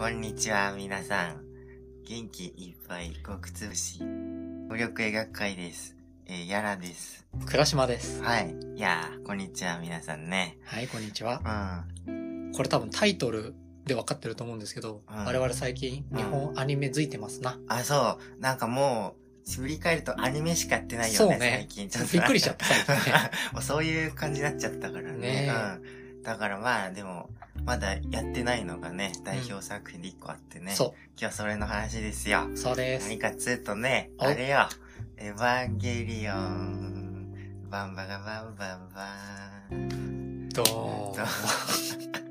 [0.00, 1.44] こんにちは、皆さん。
[2.08, 4.02] 元気いっぱい、極つぶし。
[4.02, 5.94] 無力映画会です。
[6.24, 7.26] えー、やらです。
[7.44, 8.22] 倉島です。
[8.22, 8.56] はい。
[8.76, 10.56] いやー、こんにちは、皆さんね。
[10.64, 11.42] はい、こんにちは
[12.06, 12.10] う。
[12.12, 12.52] ん。
[12.56, 17.58] これ多分タイトルで分かってると思うんですけど、うん我々最近日本アニメづいてますな。
[17.68, 18.40] あ、そう。
[18.40, 21.88] なんかもう、振り返るとアニメしかやってないよね、ね最近。
[21.90, 23.30] ちょっとびっくりしちゃった、最近ね。
[23.52, 25.18] もうそういう感じになっちゃったからね。
[25.18, 25.52] ね
[26.16, 26.22] うん。
[26.22, 27.28] だからまあ、でも、
[27.70, 30.72] まだやってないのがね、代表作品で一個あってね。
[30.72, 32.48] そ今日はそれの話ですよ。
[32.52, 33.20] う、そうです何。
[33.20, 34.68] かっつうとね、おあれよ。
[35.16, 37.32] エヴァンゲリオン。
[37.70, 40.48] バンバガバンバンバン。
[40.48, 42.29] どーど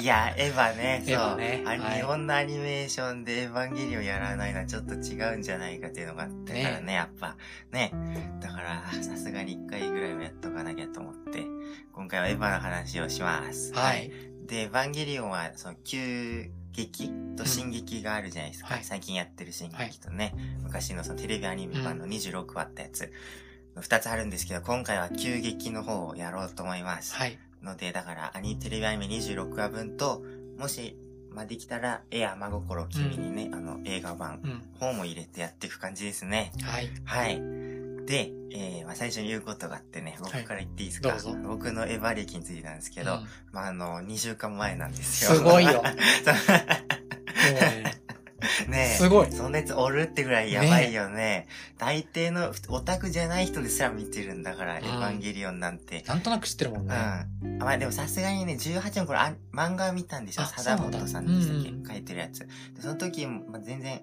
[0.00, 1.14] いや、エヴァね、そう。
[1.14, 7.36] エヴァねあはい日本のアニメーションでエヴァンゲリオンやらないのはちょっと違うんじゃないかっていうのがあったからね、ねやっぱ。
[7.72, 7.92] ね。
[8.40, 11.44] だから、さすがに一回ぐらいはやっとかなきゃと思って、
[11.92, 13.72] 今回はエヴァの話をします。
[13.74, 14.10] はい。
[14.46, 18.74] で、エヴァンゲリオンは、その、旧劇と新劇があるじゃないですか。
[18.74, 23.12] はい最近やってる新劇とね、昔のそのテレビアニメ版の26話あったやつ、
[23.80, 27.14] 二つあるんですけど、今回は旧劇の方をやろうと思います。
[27.14, 27.38] はい。
[27.62, 30.22] ので、だから、アニテレビアニメ26話分と、
[30.58, 30.96] もし、
[31.30, 34.62] まあ、できたら、エア真心を君にね、あの、映画版、うん。
[34.80, 36.52] 本も入れてやっていく感じですね。
[36.62, 36.90] はい。
[37.04, 37.36] はい。
[38.06, 45.32] で、えー、まあ、最初に言うことがあってね、僕から言っていいですか、どうぞ僕のエヴァ歴についてなんですけど、うんまあ、あの、2週間前なんですよ。
[45.32, 45.82] すごいよ。
[48.68, 48.96] ね、ねえ。
[48.96, 49.32] すごい。
[49.32, 51.46] そんなやつおるってぐらいやばいよね。
[51.76, 56.04] 大抵のオタクじゃない人ですら見てるんだから、エヴァンゲリオンなんて。
[56.06, 56.88] なんとなく知ってるもんうん。
[56.88, 56.94] ね。
[57.58, 60.42] まあでもさすがにね、18の頃あ漫画を見たんですよ。
[60.42, 62.40] あ貞本さんでしたっけ、そうなんだ書いてるやつ。
[62.40, 62.48] で、
[62.80, 64.00] その時、まあ、全然、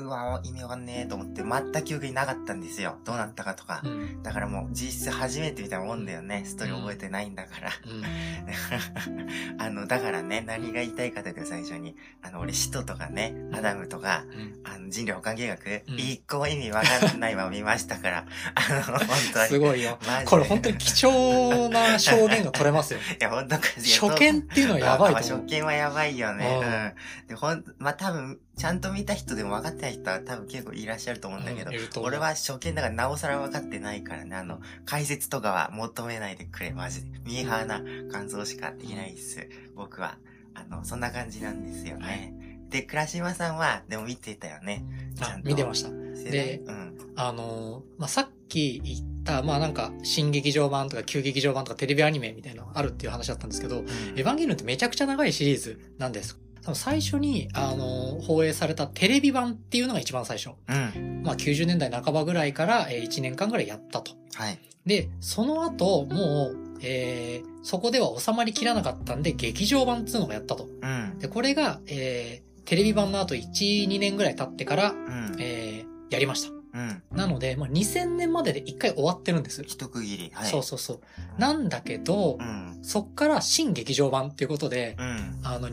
[0.00, 2.96] うわ、意味わかんねえと思って、全く記憶になかったんですよ。
[3.04, 3.88] どうなったかとかう。
[3.88, 4.22] ん。
[4.22, 6.44] だからもう実質初めて見たもんだよね。
[6.46, 7.70] ストーリー覚えてないんだから。
[7.86, 8.02] うん。
[9.60, 15.56] あの、だからね、何が言いたいかというと最初に、あの、俺、使徒とかね、アダムとか、うんあの、人類保管計画、
[15.94, 19.48] うん一個も意味わかんないまま見ましたから、 あの、本当に。
[19.48, 19.98] すごいよ。
[20.24, 23.00] これ本当に貴重な証言が取れますよ。
[23.20, 25.12] いや、本当か初見っていうのはやばいと思う。
[25.12, 26.60] まあ初見はやばいよね。
[26.62, 27.28] うんうん。
[27.28, 37.08] で、ほん、まあ、多分、ちゃんと見た人でも分かってない人は多分結構いらっしゃると思うんだけど、うん俺は初見だからなおさら分かってないからね、あの、解説とかは求めないでくれ、マジで。
[37.24, 37.82] ミーハーな
[38.12, 39.48] 感想しかできないっす。
[39.74, 40.18] 僕は。
[40.54, 42.34] あの、そんな感じなんですよね。
[42.68, 44.84] で、倉島さんは、でも見てたよね。
[45.16, 45.48] ちゃあん、と。
[45.48, 45.88] 見てました。
[45.88, 46.98] でうん。
[47.16, 56.38] あのーまあ、さっき言った、まあなんか、新劇場版とか旧劇場版とかテレビアニメみたいなのあるっていう話だったんですけど、エヴァンゲリオンってめちゃくちゃ長いシリーズなんです。
[56.62, 60.50] 多分最初に、あのー放映されたテレビ版っていうのが一番最初。
[60.68, 61.22] うん。
[61.24, 64.12] まあ90年代半ばぐらいから、えー1年間ぐらいやったと。
[64.34, 64.58] はい。
[64.86, 70.66] で、その後、もう、えーそこでは収まりきらなかったんで、劇場版っていうのがやったと。
[70.82, 71.18] うん。
[71.18, 75.36] で、これが、えーテレビ版の後1、2年ぐらい経ってから、うん。
[75.40, 76.50] えーやりました。
[76.50, 77.02] うん。
[77.12, 79.62] なので、まあ、2000年までで一回終わってるんです。
[79.64, 80.30] 一区切り。
[80.34, 80.50] はい。
[80.50, 81.00] そうそうそう。
[81.38, 82.78] なんだけど、うん。
[82.82, 85.40] そっから新劇場版っていうことで、うん。
[85.44, 85.68] あの、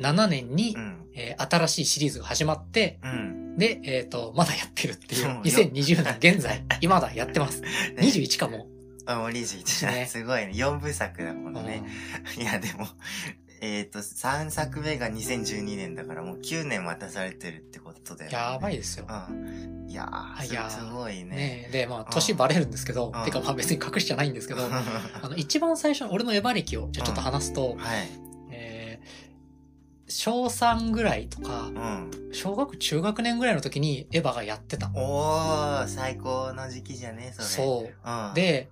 [0.00, 1.02] 2007年に、うん。
[1.14, 3.56] えー新しいシリーズが始まって、うん。
[3.56, 7.60] で、えっ、と、まだやってるっていう、 そうよ2020年現在、 今だやってます。
[7.62, 8.68] ね21かも。
[9.06, 10.52] あ、 もう21ねすごいね。
[10.54, 11.82] 4部作だもうんんね。
[12.36, 12.86] いや、でも、
[13.62, 18.36] えっ、と、3作目が2012年だからもう9年待たされてるってことだよね。
[18.36, 19.06] やばいですよ。
[19.08, 19.86] うん。
[19.88, 21.24] いやー、すいやーすごいね。
[21.24, 24.82] ねえで、まあ、年バレるんですけどうん、てかまあ別に隠しじゃないんですけど、は
[25.22, 28.25] あの、一番最初の俺のエヴァ歴を、じゃあちょっと話すと、い。
[30.06, 32.10] えー小3ぐらいとかう、ん。
[32.32, 34.90] 小学中学年ぐらいの時にエヴァがやってた。
[34.94, 37.46] おー、最高の時期じゃねそれ。
[37.48, 38.08] そう。
[38.08, 38.70] うん。、で、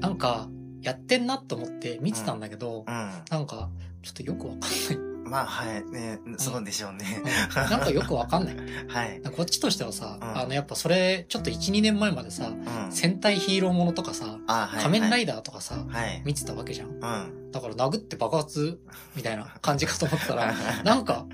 [0.00, 0.48] なんか、
[0.80, 3.10] やってんなと思って見てたんだけど、うん。
[3.30, 3.68] なんか、
[4.02, 4.66] ちょっとよくわかんな
[5.04, 5.08] い。
[5.28, 5.84] まあ、はい。
[5.84, 7.22] ね、そうでしょうね。
[7.24, 8.56] うんなんかよくわかんない。
[8.88, 9.20] はい。
[9.36, 12.92] こっちとしてはさ、うんあの、やっぱそれ、ちょっと1、2年前までさ、うん。
[12.92, 14.82] 戦隊ヒーローものとかさ、あ、はい。
[14.82, 16.22] 仮面ライイダーとかさ、はい。
[16.24, 16.88] 見てたわけじゃん。
[16.88, 17.37] うん。
[17.50, 18.80] だから殴って爆発？
[19.16, 20.52] みたいな感じかと思ってたら、
[20.84, 21.26] なんか、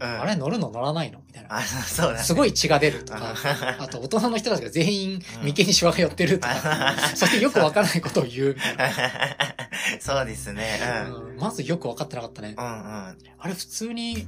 [0.00, 0.20] うん。
[0.20, 0.36] あれ？
[0.36, 1.20] 乗るの乗らないの？
[1.26, 1.56] みたいな。
[1.56, 2.24] あ、そうだね。
[2.24, 3.34] すごい血が出るとか、
[3.78, 8.86] あと大人の人たちが全員眉間にシワが寄ってるとか、 そしてよくわからないことを言うみたいな。
[10.00, 10.80] そうですね。
[11.08, 12.60] うんまずよくわかってなかったねう。
[12.60, 12.64] ん。
[12.64, 13.16] うんうん。
[13.38, 14.26] あれ普通に、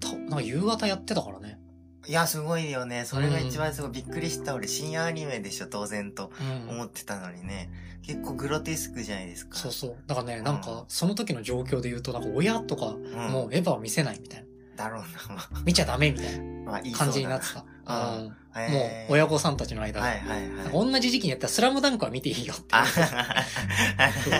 [0.00, 1.58] となんか夕方やってたからね。
[2.06, 3.04] いや、すごいよね。
[3.04, 4.54] それが一番すごいびっくりした。
[4.54, 6.32] 俺、深夜アニメでしょ、当然と
[6.66, 6.70] うん。
[6.70, 7.70] 思ってたのにね。
[8.02, 9.56] 結構グロテスクじゃないですか。
[9.58, 9.96] そうそう。
[10.06, 13.12] だからね、なんうんか、その時の状況で言うと、なんか親とか、うん。
[13.32, 14.40] もうエヴァを見せないみたい
[14.76, 14.84] な。
[14.84, 15.02] だろう
[15.34, 15.62] な。
[15.66, 17.64] 見ちゃダメみたいな感じになってた。
[17.86, 20.06] うんもう親御さんたちの間で。
[20.06, 20.92] はいはいはい。
[20.92, 22.74] 同じ時期にやったらスラムダンクは見ていいよって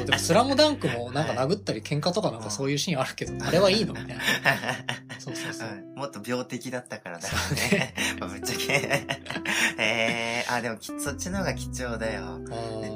[0.04, 4.22] でもスラムダンクもなんか殴ったり喧嘩とかなんかそういうシーンあるけど、あれはいいのみたいな。
[5.18, 5.68] そうそうそう。
[5.68, 7.92] うんもっと病的だったからだよね。
[8.20, 9.04] まあぶっちゃけ。
[9.78, 12.38] えー、あ、でもきそっちの方が貴重だよ。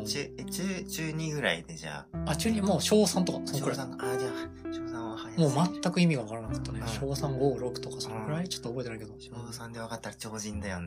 [0.07, 2.31] 中、え中、中2ぐらいでじゃあ。
[2.31, 3.79] あ、中にもう小3とか、そのくらい。
[3.79, 4.33] 小三あ、じゃあ、
[4.73, 5.39] 小3は早い。
[5.41, 6.87] もう全く意味がわからなかったねうん。
[6.87, 8.49] 小3、5、6とかそのくらい？
[8.49, 9.15] ちょっと覚えてないけど。
[9.19, 9.35] 小
[9.65, 10.83] 3で分かったら超人だよう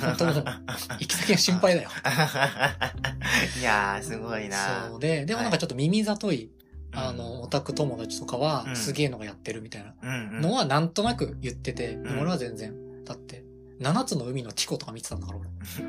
[0.00, 0.34] 本当もう、
[1.00, 1.90] 行き先が心配だよ。
[3.58, 10.40] いやー、すごいなそうで、でもなんかちょっと耳里い、うんあの、オタク友達とかはう、んすげえのがやってるみたいなうんうん。
[10.42, 13.04] のはなんとなく言ってて、んでも俺は全然。
[13.04, 13.44] だって、
[13.80, 15.48] 七つの海のティコとか見てたんだから俺。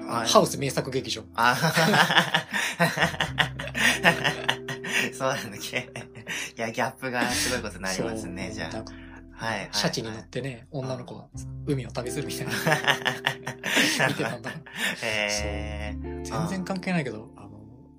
[0.10, 1.24] あハウス名作劇場。
[1.36, 1.56] あ
[5.14, 5.90] そうなんだっけ。
[6.58, 8.84] いや、ギャップがすごいことになりますね、じゃあ。
[9.44, 9.70] はいはい。
[9.74, 11.26] シャチに乗ってね、女の子が
[11.66, 12.54] 海を旅するみたいな。
[14.08, 14.52] 見てたんだ。
[16.24, 17.50] 全然関係ないけど、あの、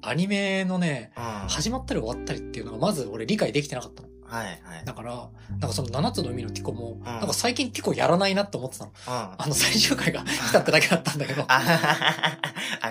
[0.02, 1.22] アニメのね、うん。
[1.48, 4.08] 始まったり終わったりっていうのがまず俺理解できてなかったの。
[4.34, 4.52] はいは
[4.82, 4.84] い。
[4.84, 8.90] だから、なんかその七つの海のティコも、んなんか最近ティコやらないなって思ってたの。
[8.90, 9.12] うん。
[9.12, 11.44] ああの最終回が 来たってだけだったんだけど。
[11.46, 11.60] あ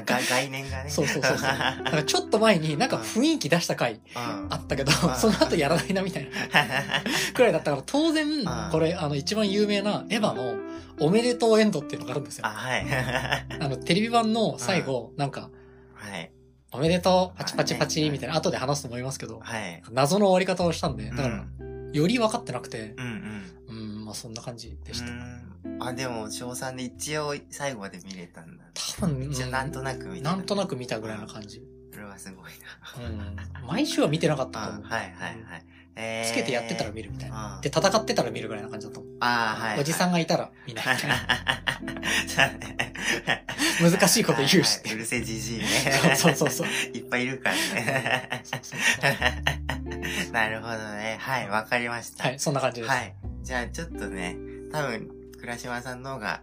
[0.05, 0.89] が概念がね。
[0.89, 1.49] そうそうそうそう。
[1.49, 4.47] なんかちょっと前になんか雰囲気出した回うん。
[4.49, 6.29] あったけど、んその後やらないなみたいな
[7.33, 10.55] くらいだったから、当然ん、これあの一番有名なエヴァの
[10.99, 12.49] おめでとうエンドっていうのがあるんですよあ、。
[12.51, 12.85] はい。
[13.59, 15.49] あのテレビ版の最後、なんか、
[15.95, 16.31] はい。
[16.73, 19.83] おめでとう、パチパチパチみたいな、後で話すと思いますけど、はい。
[19.91, 21.29] 謎の終わり方をしたんで、だから、う
[21.63, 23.05] んより分かってなくて、うん
[23.69, 23.77] うん。
[23.77, 25.11] うん、まあそんな感じでした。
[25.11, 28.63] うんあ、でも、小3で一応最後まで見れたんだ。
[28.99, 30.35] 多分、じゃあ、なんとなく見た。
[30.35, 31.61] なんとなく見たぐらいな感じ。
[31.91, 32.51] それはすごい
[33.61, 33.67] うん。
[33.67, 35.65] 毎週は見てなかったはいはいはい。
[35.95, 37.55] えーつけてやってたら見るみたいな。
[37.57, 39.09] うんで、戦ってたら見るぐらいな感じだったもん。
[39.19, 39.79] ああ、はい。
[39.79, 41.15] おじさんががいたら見ないみたいな。
[43.81, 45.65] 難 難しいこと言うしうるせえじじいね。
[46.15, 46.67] そうそうそう。
[46.93, 48.43] いっぱいいるからね。
[50.31, 51.17] なるほどね。
[51.19, 52.23] はい、わかりました。
[52.25, 52.89] はい、そんな感じです。
[52.91, 53.15] はい。
[53.41, 54.37] じゃあ、ちょっとね、
[54.71, 55.09] 多分、
[55.39, 56.41] 倉島さんの方が、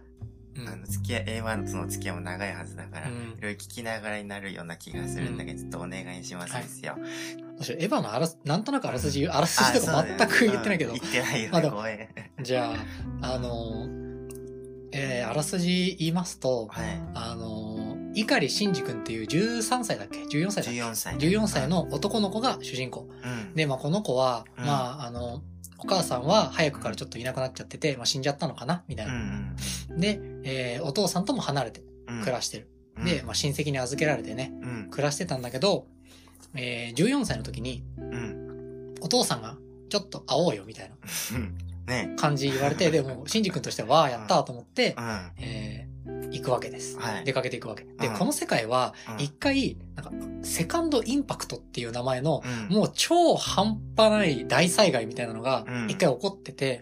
[0.55, 6.97] うんあの、付き合い、A1 との付き合いも長いはずだから、いうんろいろ聞きながらになるような気がするんだけど、ちょっとお願いしますですよ。
[6.97, 7.03] ど
[7.59, 10.99] うしようエヴァのあらす、なんとなくあらすじ、あらすじとか全く言ってないけどうん。
[10.99, 11.93] 言ってないよね、ごめ
[12.39, 12.43] ん。
[12.43, 12.73] じゃ
[13.21, 17.01] あ、あのー、えー、あらすじ言いますと、はい。
[17.13, 21.15] あのー、碇シンジ君っていう13歳だっけ ?14 歳だっけ？14歳。
[21.15, 21.67] 14歳。
[21.69, 23.07] の男の子が主人公。
[23.23, 23.55] うん。
[23.55, 25.41] で、まあ、この子は、うんまあ、あの、
[25.83, 28.83] お母さんは早くからちょっといなくなっちゃってて、まあ、死んじゃったのかな？
[28.87, 29.55] みたいうん
[29.89, 29.95] な。
[29.97, 32.19] で、えーお父さんとも離れてうん。
[32.21, 32.69] 暮らしてる。
[32.97, 34.87] うんで、まあ、親戚に預けられてね、うん。
[34.91, 35.87] 暮らしてたんだけど、
[36.55, 38.95] えー14歳の時に、うん。
[39.01, 39.57] お父さんが、
[39.89, 40.95] ちょっと会おうよ、みたいな。
[42.17, 45.31] 感じ言われて、でも、シンジ君としては、わあ、やったーと思ってう、ん。
[45.39, 45.90] えー
[46.31, 46.97] 行くわけです。
[46.97, 47.83] はい出かけていくわけ。
[47.83, 50.11] で、うんこの世界は、うん一回、なんか、
[50.43, 52.75] セカンドインパクトっていう名前の、うん。
[52.75, 56.81] もう超半端ない大災害みたいなのがうん一回起こってて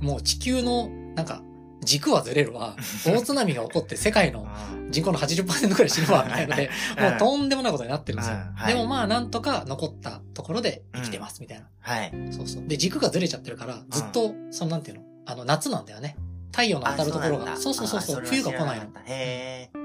[0.00, 0.06] う、ん。
[0.06, 1.42] もう地球のなんか
[1.82, 2.76] 軸はずれるわ、
[3.06, 4.46] 大津波が起こって世界の
[4.90, 6.70] 人口の80%くらい死ぬわ、みたいなので、
[7.00, 8.54] もうとんでもないことになってるんですようん。
[8.54, 11.66] はいでもまあなんとか残ったところで生きてます、みたいな。
[11.80, 12.12] はい。
[12.30, 12.64] そうそう。
[12.66, 15.02] で、軸がずれちゃってるから、ずっと、そのなんていうの？
[15.26, 16.16] あの、夏なんだよね。
[16.52, 17.56] 太陽の当たるところが。
[17.56, 18.84] そうそうそうそう、冬が来ないの。
[18.86, 18.90] の。
[19.04, 19.78] へえ。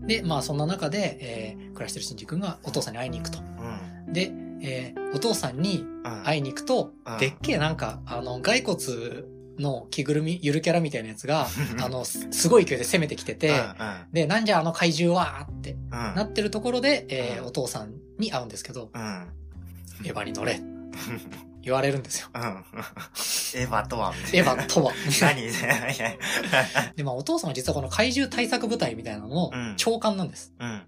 [0.00, 0.06] うん。
[0.06, 3.38] で、まあそんな中で、えー、暮らしてる新次君がお父さんに会いに行くと。
[3.38, 4.12] うん。
[4.12, 6.22] で、えー、お父さんにうん。
[6.24, 8.78] 会いに行くと、うんでっけえなんか、あの、骸骨
[9.58, 11.46] の着ぐるみ、ゆるキャラみたいなやつが、
[11.82, 13.52] あの、すすごい勢いで攻めてきてて、
[14.12, 15.90] で、なんじゃあの怪獣はってうん。
[15.90, 19.28] なってるところで、えーうんお父さんに会うんですけど、うん。
[20.04, 20.60] エヴァに乗れ、
[21.62, 22.28] 言われるんですよ。
[22.34, 22.42] うん。
[22.42, 24.92] エヴァとは、エヴァとは。
[25.20, 25.42] 何？
[25.42, 25.50] で
[26.96, 30.52] で、まあお父さんは実はこの怪獣対策部隊みたいなののうん長官なんです。
[30.58, 30.82] うん。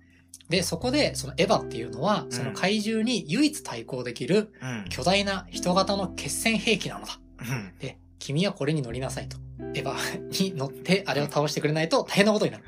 [0.49, 4.85] で、そこで、そのエヴァっていうのは、その怪獣に唯一対抗できるうん。
[4.89, 7.19] 巨大な人型の決戦兵器なのだ。
[7.41, 7.73] うん。
[7.79, 9.37] で、君はこれに乗りなさいと。
[9.75, 12.65] エヴァに乗ってあれを倒してくれないと大変なことになる。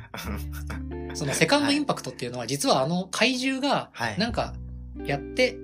[1.14, 4.18] そのセカンドインパクトっていうのは実はあの怪獣がはい。
[4.18, 4.54] なんか
[5.04, 5.58] やってね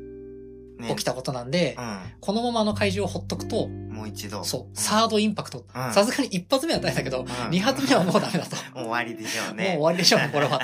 [0.89, 1.77] 起きたことなんで、
[2.21, 3.91] このままあの怪獣をほっとくと、うん。
[3.91, 4.43] もう一度。
[4.45, 5.59] そう、サードインパクト。
[5.59, 8.57] うんさすがに一発目は大変だけど、ん二発目はもうダメだと。
[8.75, 9.65] もう終わりでしょうもうね。
[9.73, 10.59] 終わりでしょうね、 これは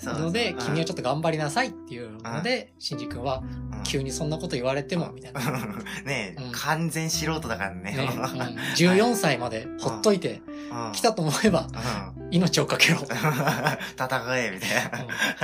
[0.00, 0.06] と。
[0.06, 5.40] なので、うん君はちょっと頑張りなさいっていうので、シンジ君は、うん急にそんなこと言われても、みたいな。
[6.06, 7.92] ねえ、うん完全素人だからね。
[7.92, 8.22] ね、うん、
[8.74, 10.40] 14歳までほっといて、
[10.72, 11.68] うん来たと思えば、
[12.16, 12.98] うん命をかけろ。
[13.96, 14.66] 戦え、みた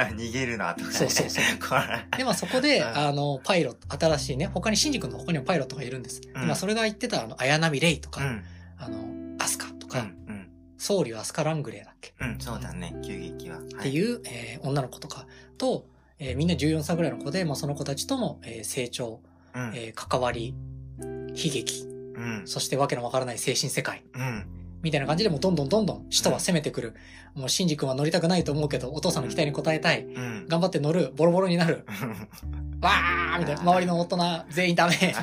[0.04, 0.16] いな。
[0.16, 0.94] 逃げるな、とかね。
[0.94, 1.44] そうそうそう
[2.18, 6.20] で、まあそこで、うんあの、パイロット、新しいね、他にシンジ君の他にもパイロットがいるんです。
[6.34, 8.44] うんまあそれが言ってた、あの、綾波レイとか、うん。
[8.78, 9.04] あの、
[9.38, 10.04] アスカとか、うん。
[10.28, 10.48] うん。
[10.78, 12.12] 僧侶アスカ・ラングレーだっけ？
[12.20, 13.56] うん、そうだね、急激は。
[13.58, 15.26] はっていう、えー女の子とか
[15.58, 15.86] と、
[16.18, 19.20] えーみんな14歳ぐらいの子で、まあ、その子たちとの、えー成長、
[19.54, 20.54] うん、えー関わり、
[21.00, 21.82] 悲劇、
[22.16, 24.46] うん、そしてわけのわからない精神世界、うん、
[24.82, 26.94] みたいな感じでもうどんどんどんどん使徒は攻めてくる。
[27.34, 30.04] もうシンジ君は乗りたくないと思うけど、お父さんの期待に応えたい。
[30.04, 30.46] うん。
[30.48, 31.86] 頑張って乗る、ボロボロになる。
[32.80, 33.60] わーみたいな。
[33.60, 34.94] 周りの大人全員ダメ。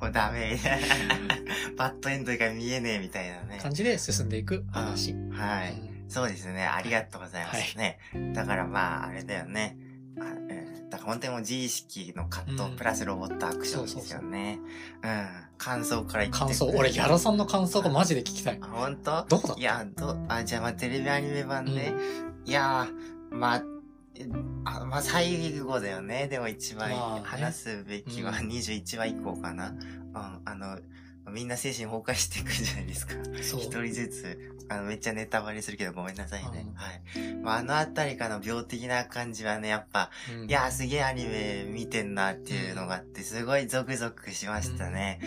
[0.00, 0.56] もうダメ。
[1.76, 3.58] バッドエンド以外見えねえみたいなね。
[3.60, 5.14] 感じで進んでいく話。
[5.32, 5.72] はい。
[5.72, 6.64] うんそうですね。
[6.64, 7.98] ありがとうございますね。
[8.32, 9.76] だからまあ、あれだよね。
[10.96, 14.58] だから本当にもう自意識の葛藤、うんプラスロボットアクションですよね。
[15.02, 15.26] うん。
[15.58, 16.66] 感想から言って感想。
[16.68, 18.66] 俺、ギャラさんの感想がマジで聞きたいあ、。
[18.66, 19.24] 本当？
[19.28, 21.92] どこだいや、ど、あ、じゃあまあテレビアニメ版ね。
[22.44, 23.62] いやー、まあ、
[24.14, 24.26] え
[24.64, 26.28] あまあ最後だよね。
[26.28, 26.90] でも一番
[27.22, 29.68] 話すべきはうん21話以降かな。
[29.68, 29.78] うん、
[30.14, 30.78] あの、
[31.30, 33.14] みんな精神崩壊していくじゃないですか。
[33.40, 36.66] 一人ずつ、あの、めっちゃネタバレするけどごめんなさいね。
[36.68, 37.34] うんはい。
[37.42, 45.20] まあ、あのあたりからの病的な感じはね、やっぱ、うんいやーすげえアニメ見てんなっていうのがあって、すごいゾクゾクしましたね。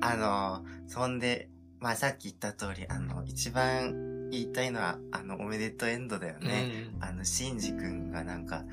[0.00, 1.48] あの、そんで、
[1.80, 6.90] まあさっき言った通り、あの、一番言いたいのは、あの、おめでとうエンドだよね。
[6.96, 8.64] うんあの、シンジ君がなんか、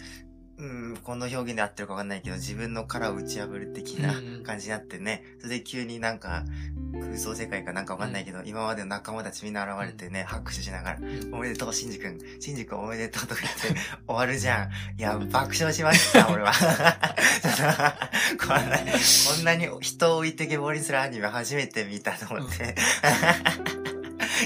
[0.63, 4.43] うん、この表現で合ってるかわかんないけど、自分の殻を打ち破る的なうん。
[4.43, 6.45] 感じになってね、それで急になんか、
[6.93, 10.99] 空想世界かなんかわかんないけど、今までの仲間たちみんな現れてね、拍手しながら、
[11.33, 14.69] おめでとう、シンジ君、シンジ君おめでとうとか言って 終わるじゃん。
[14.97, 16.53] いや、爆笑しました、 俺は。
[18.39, 22.75] こんな、こんなに人を置いてけぼりにするアニメ初めて見たと思って。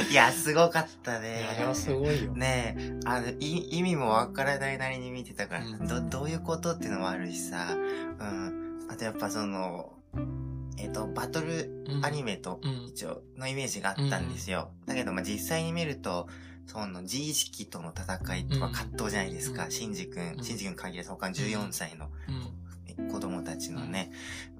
[0.09, 1.39] いや、すごかったね。
[1.39, 2.33] いや、あれはすごいよ。
[2.33, 8.87] ねえ、あの、い意味もわからないなりに見てたから、うんど、どういうことっていうのもあるしさ、うん。
[8.89, 9.93] あとやっぱその、
[10.77, 12.85] えっ、と、バトルうんアニメとうん。
[12.85, 14.71] 一応のイメージがあったんですよ。
[14.85, 16.27] だけど、まあ、実際に見ると、
[16.65, 19.65] その自意識との戦いとかうん葛藤じゃないですか。
[19.65, 22.57] うんシンジ君う、んシンジ君限らず他の14歳のうん。
[23.11, 24.11] 子供たちのね、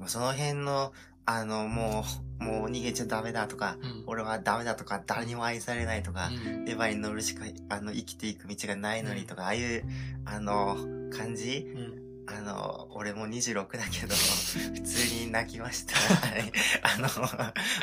[0.06, 0.94] その辺の、
[1.28, 2.06] あの、も
[2.40, 4.04] う、もう逃げちゃダメだとか、うん。
[4.08, 9.84] 俺はダメだとか、誰にも愛されないとか、うんエヴァに乗るしか、あの、生きていく道がないのにとか、ああいう、
[10.26, 10.78] あの、
[11.12, 11.68] 感じ？
[11.76, 14.14] うんあの、俺も26だけど、
[14.76, 15.96] 普通に泣きました。
[16.84, 17.08] あの、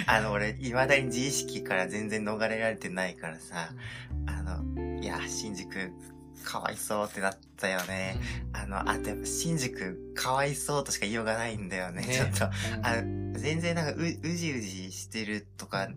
[0.07, 3.71] あの、俺、未だに自意識から全然逃れられてないからさ、
[4.27, 5.95] あの、いや、シンジ君、
[6.43, 8.17] かわいそうってなったよね。
[8.53, 12.45] あの、あとやっぱ、シンジ君、かわいそうとしか言いようがないんだよね、ねちょっと。
[12.47, 12.49] う
[12.81, 15.89] んあ全然なんかう、うじうじしてるとか、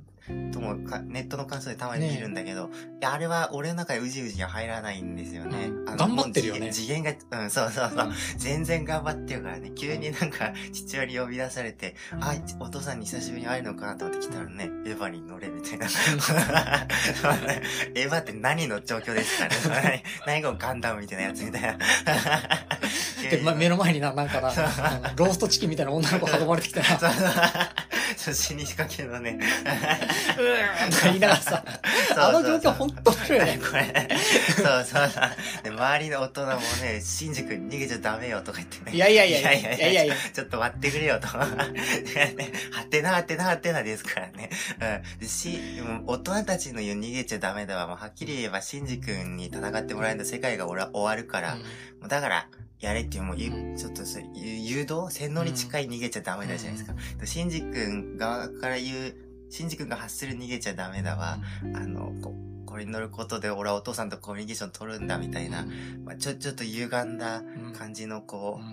[0.52, 2.70] ともか、ネットの感想でたまに見るんだけど、い
[3.02, 5.68] や、あれは俺の中でうじうじには入らないんですよね。
[5.68, 8.12] うん頑張ってるよね次元次元が、うん、そうそうそう。
[8.38, 15.88] 全然頑張ってるからね、急になんか、父親に呼び出されて、うんあ、お父さんに久しぶりに会えるのかなと思って来たらね、エヴァに乗れみたいな。
[15.88, 15.90] エ
[18.08, 19.48] ヴァって何の状況ですか
[19.82, 21.78] ね 何がガンダムみたいなやつみたいな。
[23.22, 24.50] で、ま、目の前にな、なんかな、
[25.16, 27.00] ローストチキンみたいな女の子運ばれてきたら、
[28.16, 29.40] そう死にかけのね。
[30.38, 31.64] うーんとか言いながらさ、
[32.18, 33.60] あの状況ほんと面白いよね。
[33.60, 34.10] これ、
[34.56, 35.64] そうそうそう。
[35.64, 38.96] で、周りの大人もね、シンジ君逃げちゃダメよとか言ってね。
[38.96, 41.28] いやいやいやいやいやいやいやちょっと待ってくれよと。
[41.28, 41.46] は
[42.90, 44.50] てなはてなはてなですからね。
[45.14, 45.20] うん。
[45.20, 45.60] でし、
[46.06, 47.88] 大人たちの言う逃げちゃダメだわ。
[47.88, 51.56] もうはっきり言えば、シンジ君に戦ってもらえると世界が俺は終わるから。
[51.56, 51.62] も
[52.06, 52.48] うだから、
[52.80, 55.08] やれっていう、もうゆ、ちょっとそれ、ゆ誘導？
[55.10, 56.96] 洗脳に近い逃げちゃダメだじゃないですか。
[57.20, 59.16] でシンジ君側から言う、
[59.50, 61.40] シンジ君が発する逃げちゃダメだわ。
[61.74, 62.34] あの、こ
[62.66, 65.66] これに乗ることで俺はお父さんとコミュニケーション取るんだみたいな、
[66.04, 67.42] まあ、ちょ、ちょっと歪んだ
[67.78, 68.64] 感じのこう、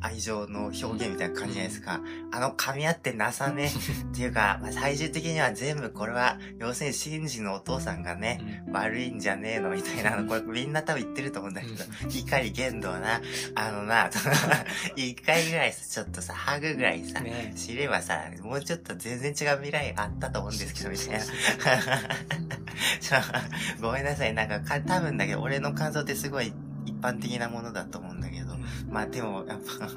[0.00, 2.00] 愛情の表現みたいな感じじゃないですか。
[2.32, 3.68] あの噛み合ってなさね。
[4.12, 13.20] っていうか、まあ、最終的には全部これは、要するにシンジのお父さんがね、悪いんじゃねえのみたいなの、これみんな多分言ってると思うんだけど、怒り言動な、
[13.54, 14.10] あのな、
[14.96, 21.20] 一回ぐらいさ、ちょっとさ、ハグぐらいさ、ね知ればさ、もうちょっと全然違う未来あったと思うんですけど、みたいな。
[23.80, 24.34] ごめんなさい。
[24.34, 26.52] なんかか、多分だけど、俺の感想ってすごい
[26.86, 28.49] 一般的なものだと思うんだけど。
[28.90, 29.88] まあでも、やっぱ、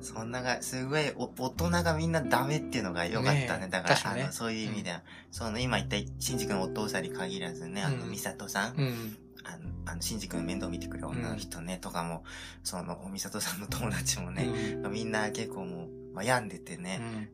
[0.00, 3.62] そんなが、すごいお、大人がみんなダメっていうのが良かったね。
[3.62, 3.68] ねえ。
[3.68, 4.22] だから、ね。
[4.22, 9.16] あの、そういう意味では、その、今言った、シンジ君のお父さんに限らずね、あの、うんミサトさん、うん。
[9.44, 12.24] あの、あの、シンジ君の面倒見てくる女の人ね、とかも、
[12.62, 14.46] その、ミサトさんの友達もね、
[14.90, 17.28] みんな結構もう、まあ、病んでてね、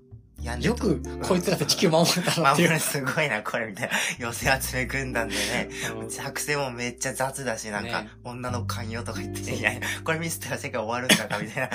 [0.61, 2.68] よく、こいつらで地球守れたなっていう。
[2.68, 3.95] 守るすごいな、これみたいな。
[4.18, 5.68] 寄せ集め軍団でね。
[6.00, 9.73] うん作戦もめっちゃ雑だし、なんかね、女の寛容とか言って、そういや、
[10.04, 11.71] これ見せたら世界終わるんだか、みたい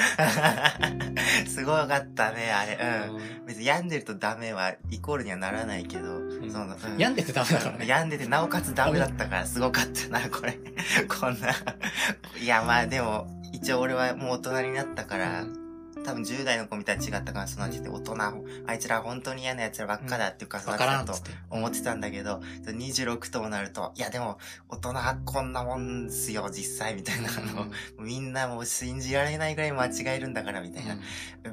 [1.43, 1.46] な。
[1.48, 2.79] すごかったね、あれ。
[3.12, 3.46] うん。
[3.46, 7.86] 別に病んでるとダメは、イコールにはならないけど、んその、うん病んでてダメだからね。
[7.88, 10.58] 病んでて、なおかつダメだったから、すごかったな、これ。
[11.08, 11.50] こんな。
[12.41, 15.46] いや、まあでも、一応俺はもう大人になったから、
[16.03, 18.15] 多分10代の子みたいに違ったから、その時点で大人、
[18.67, 21.31] あいつら本当に嫌な奴らばっかだっていうか、わからんっつって。
[21.50, 24.38] 思ってたんだけど、26ともなると、いやでも、
[24.69, 30.98] 大人はこんなもんすよ、実際、みたいな、あの、みんなもう信じられないぐらい間違えるんだから、みたいな。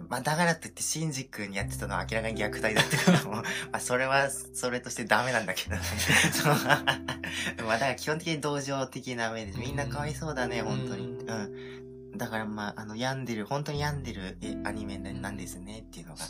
[0.09, 3.43] まあ、だからって言って、シンジ君にやってたのは明らかに虐待だったから、もう、 ま
[3.73, 5.83] あ、それは、それとしてダメなんだけどね。
[6.33, 11.09] そうまあ、だから基本的に同情的な目で、みんなかわいそうだね、うん本当に。
[11.09, 11.90] うん。
[12.21, 16.21] だからまあ、あの、病んでる、本当に病んでるえアニメなんですね、っていうのが、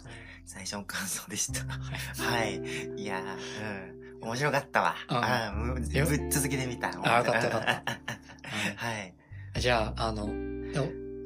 [0.47, 1.65] 最初の感想でした。
[2.25, 2.57] はい。
[2.97, 4.29] いやー、うん。
[4.29, 4.95] 面白かったわ。
[5.09, 6.91] うんあぶっよ続けてみた。
[7.03, 7.67] あよかったよかった
[8.77, 9.15] はい。
[9.59, 10.31] じゃあ、あの、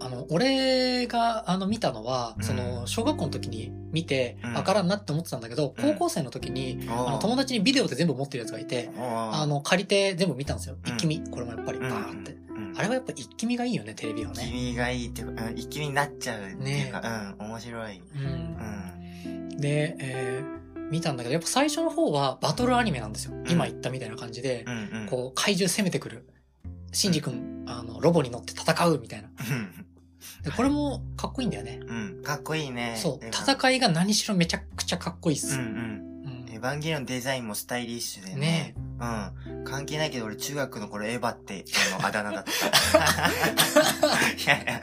[0.00, 10.76] あの、俺が、あの、見たのは、うんその、小学校の時に見てうん、わからんなって思ってたんだけど、うん高校生の時に、あの、友達にビデオで全部持ってるやつがいて、あの、借りて全部見たんですよ。
[10.83, 11.23] うん一気見。
[11.30, 12.44] これもやっぱりバうんーンって。
[12.75, 14.45] うんあれはやっぱ一気見がいいよね、テレビはね。
[14.50, 17.99] 君がいいっていうか、うん、一気になっちゃうっていうか、うん、面白い。
[17.99, 18.02] う。
[18.16, 19.61] うんん。
[19.61, 23.35] で、えー、見たんだけど、やっぱ最初の方はバトルアニメなんですよ。
[23.49, 25.07] 今言ったみたいな感じでう、ん、うん。
[25.07, 26.26] こう、怪獣攻めてくる。
[26.93, 29.28] シンジ君、あの、ロボに乗って戦うみたいな。
[30.43, 31.81] で、これもかっこいいんだよね。
[31.83, 32.16] うん。
[32.16, 32.23] うん。
[32.23, 32.95] かっこいいね。
[32.97, 33.26] そう。
[33.26, 35.57] 戦いが何しろめちゃくちゃかっこいいっす。
[35.57, 35.66] うんうん。
[35.66, 36.04] うん
[36.54, 38.37] エヴァンゲリオンデザインもスタイリッシュでね。
[38.37, 39.05] ねう
[39.61, 39.65] ん。
[39.65, 41.65] 関係ないけど俺中学の頃エヴァって、
[41.97, 42.51] あの、あだ名だった。
[44.31, 44.81] いやいや。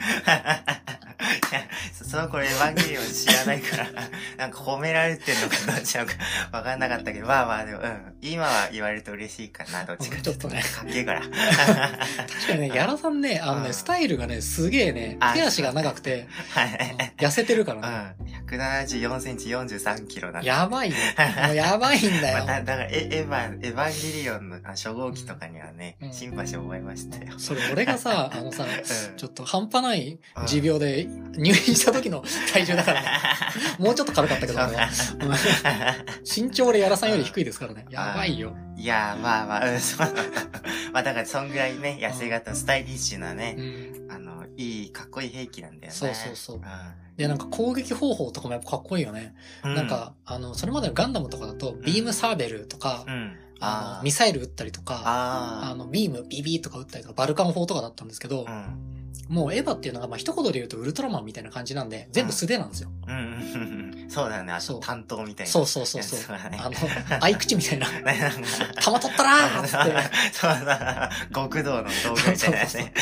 [1.92, 3.86] そその頃エヴァンゲリオン知らないから、
[4.38, 6.14] なんか褒められてんのかどっちなのか
[6.52, 8.14] わかんなかったけど、まあまあでも、うん。
[8.20, 11.20] 今は言われると嬉しいかな、どっちかちょっとねかっけえから。
[11.22, 17.12] 確かにね、 やらさんね、あのね、うんスタイルがね、すげえね、あ手足が長くて、はい。
[17.16, 18.24] 痩せてるかうらね。
[18.24, 18.32] ん。
[18.46, 20.96] 174センチ43キロなんでやばいよ。
[21.46, 22.64] もうやばいんだまあ、だよ。
[22.64, 27.38] だから、エエヴァ、エヴァンゲリオンのあ初号機とかにはね、うんシンパシーを覚えましたよ。
[27.38, 33.08] それ俺がさ、あのさ、うんちょっと半端ない持病で入院した時の体重だからね。
[33.78, 34.88] もうちょっと軽かったけど、俺は
[36.24, 37.86] 身長俺やらさんより低いですからね。
[37.90, 38.54] やばいよ。
[38.76, 40.08] いやー、まあまあ、うん、そう。
[40.92, 44.12] まあだから、そんぐらいね、痩せ型のスタイリッシュなねう、ん。
[44.12, 45.98] あの、いい、かっこいい兵器なんだよね。
[45.98, 46.60] そうそうそうう
[47.16, 49.34] で、なんか攻撃方法とかもやっぱかっこいいよね。
[49.66, 49.74] ん。
[49.74, 53.36] なんか、あの、それまでのガンダムとかだと、ビームサーベルとかう、ん。
[53.60, 58.52] ああのミサイル撃ったりとか、ああの、ビーム、ビビーとか撃ったりとか、バルカン砲とかだったんですけどあ。
[58.52, 59.01] う、ん。
[59.28, 62.90] もうエヴァっていうのが、まあ一言で言うとウルトラマンみたいな感じなんで、全部素手なんですよ。
[63.08, 63.22] うんうん
[64.02, 64.10] うん。
[64.10, 65.52] そうだよね、あそ担当みたいな。
[65.52, 66.20] そうそうそうそう。
[66.36, 66.70] あ
[67.18, 67.90] の、合口みたいな。
[67.90, 68.30] なんか
[68.82, 70.16] 弾取ったらーっつって。
[70.32, 72.92] そうだ、極道の道具みたいなね。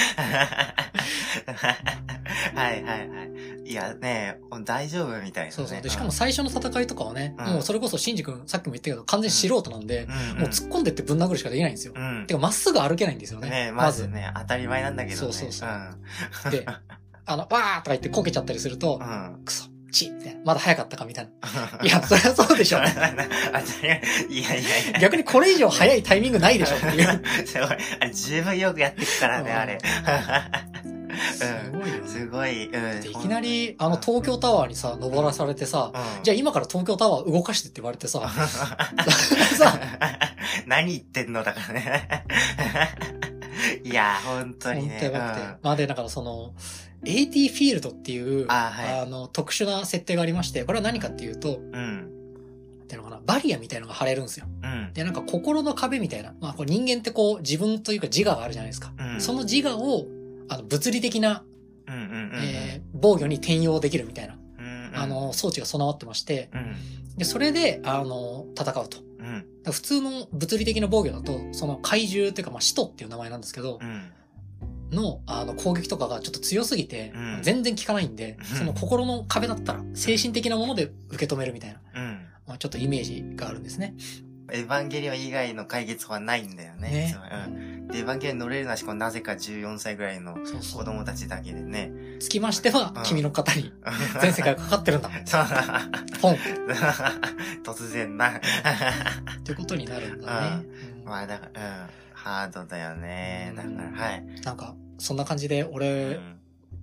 [2.54, 3.70] はいはいはい。
[3.70, 5.50] いやね、大丈夫みたいなね。
[5.52, 5.80] そうそう。
[5.80, 11.94] で、しかも最初の戦いとかはね、うんもうそれこそシンジ君、さっきも言ったけど、完全に素人なんで、うん、もう突っ込んでってぶん殴るしかできないんですよ。
[11.96, 12.26] うん。
[12.26, 13.48] てか、まっすぐ歩けないんですよね。
[13.48, 14.02] ねまず。
[14.02, 15.16] まずね、当たり前なんだけどね。
[15.16, 15.68] そうそうそう
[16.50, 16.66] で、
[17.26, 19.34] あの、わーとか言ってこけちゃったりするとう、ん。
[19.34, 19.44] うん。
[19.44, 20.40] クソ、チみたいな。
[20.44, 21.30] まだ早かったかみたいな。
[21.82, 22.78] いや、そりゃそうでしょ。
[22.82, 22.94] いやい
[24.30, 24.44] や
[24.90, 24.98] いや。
[25.00, 27.22] 逆にこれ以上早いタイミングないでしょっていう。
[27.46, 27.68] すごい。
[28.00, 29.78] あれ、十分よくやってくからね、あれ。
[31.34, 32.08] すごい。
[32.08, 32.66] すごい。
[32.66, 33.00] うん。
[33.00, 38.28] でいきなり、あの、東京タワーにさ、登らされてさ、うん、じゃあ今から東京タワー動かしてって言われてさ、
[39.56, 39.80] さ
[40.66, 42.24] 何言ってんのだからね。
[43.84, 44.98] いや、本当にね。
[45.00, 45.56] 本当やばくてうん。
[45.62, 46.54] まあで、だからその、
[47.04, 52.08] AT フィールドっていう、あはいあの、特殊な設定がありまして、これは何かっていうと、うん。
[52.84, 54.46] っていうのかな、バリアみたいなのが張れるんですよ。
[54.62, 54.92] うん。
[54.92, 56.34] で、なんか心の壁みたいな。
[56.40, 58.92] まあ、これ人間ってこう、自分というか自我があるじゃないですか。
[58.98, 59.20] うん。
[59.20, 60.06] その自我を、
[60.48, 61.44] あの、物理的な、
[61.86, 62.30] うんうんうん。
[62.42, 66.76] えー防御に転用できるみたいな、うん、あ、の、装置が備わってまして、うん。
[67.16, 68.98] で、それで、あの、戦うと。
[69.70, 74.12] 普通の物理的な防御だと、その怪獣っていうか、まあ、使徒っていう名前なんですけどう、ん。
[74.90, 82.26] の、あの、攻撃とかがちょっと強すぎてうん、全然効かないんで、うんその心の壁だったら、精神的なもので受け止めるみたいな、うん。
[82.46, 83.94] まあ、ちょっとイメージがあるんですね。
[84.52, 86.90] エヴァンゲリオン以外の解決法はないんだよね。
[86.90, 87.88] ねそううん。
[87.88, 90.78] で、エヴァンゲリオン乗れるのはしかもなぜか14歳ぐらいのそうそう。
[90.80, 91.92] 子供たちだけでね。
[92.20, 93.72] つきましてはうん、君の方に
[94.20, 95.10] 全世界がかかってるんだ。
[95.24, 95.44] そう
[96.20, 96.36] ポン
[97.64, 98.30] 突然な。
[98.38, 98.40] っ
[99.44, 100.48] てことになるんだね。
[100.94, 101.90] うんまあだから、うん。
[102.12, 103.52] ハードだよね。
[103.56, 104.24] だから、はい。
[104.42, 106.38] なんか、そんな感じで、う俺、ん。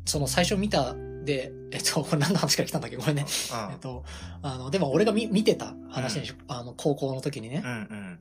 [0.05, 0.95] その最初見た
[1.27, 2.95] で、えっと、こ れ何の話から来たんだっけ？
[2.97, 3.25] ごめんね。
[3.71, 4.03] えっと、
[4.41, 7.67] あの、でも俺が見見てた話にし、あの、高校の時にねう。
[7.67, 8.19] ん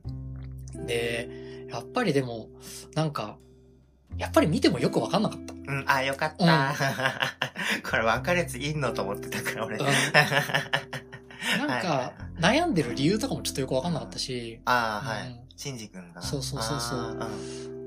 [0.75, 0.85] うん。
[0.85, 2.49] で、やっぱりでも、
[2.93, 3.37] なんか、
[4.17, 5.53] やっぱり見てもよくわかんなかった。
[5.53, 6.73] うん、あ、よかった。
[7.89, 9.77] これ分かるやついんのと思ってたから、俺。
[9.77, 9.85] うん
[11.67, 15.39] なんか、悩んでる理由とかもちょっとよくわかんなかったし、ああ、はうんい。
[15.55, 16.21] シンジ君が。
[16.21, 17.15] そうそうそうそう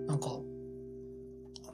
[0.08, 0.30] なんか、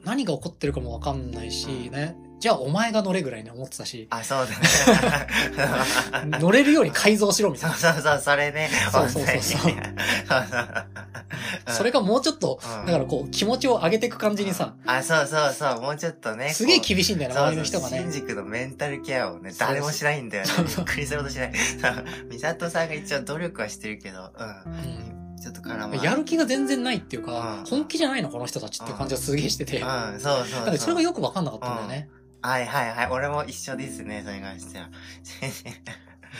[0.03, 2.15] 何が起こってるかもわかんないし、うんね。
[2.39, 6.37] じゃあお前が乗れぐらいに思ってたし、あ、そうだね。
[6.39, 8.01] 乗れるように改造しろみたそいうな。
[8.01, 8.69] そうそう、それね。
[8.91, 9.81] そうそうそうそう本
[10.27, 16.53] 当にそれがもうちょっと、うんだからこう、気持ちを上げていく感じにさ、あ、そうそうそう、もうちょっとね。
[16.53, 17.99] すげえ厳しいんだよね、周りの人がね。
[18.03, 20.51] 新宿のメンタルケアをね、誰もしないんだよね。
[20.63, 21.53] びっくりすることしない。
[21.55, 24.31] そう美里さんが一応努力はしてるけど、う
[24.67, 24.73] うん。
[25.13, 29.79] んちょっと絡まやる気が全然ないっていうかうん、本気じゃないの、この人たちっていう感じがすげえしてて。
[29.79, 30.65] うん、そうそうそう。
[30.65, 32.09] かそれがよくわかんなかったんだよね。
[32.47, 33.07] はいはいはい。
[33.11, 34.89] 俺も一緒ですね、それに関しては。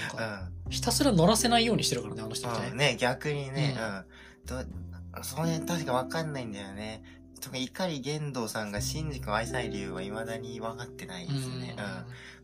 [0.09, 2.47] なんかひたすら乗らせないようにしてるからね、あの人。
[2.49, 2.71] ね。
[2.71, 4.65] ね、逆にね、ううん。
[4.65, 7.03] ど、その辺確かわかんないんだよね。
[7.41, 11.75] 特に碇玄道さんが新宿を愛さない理由は未だに分かってないですね。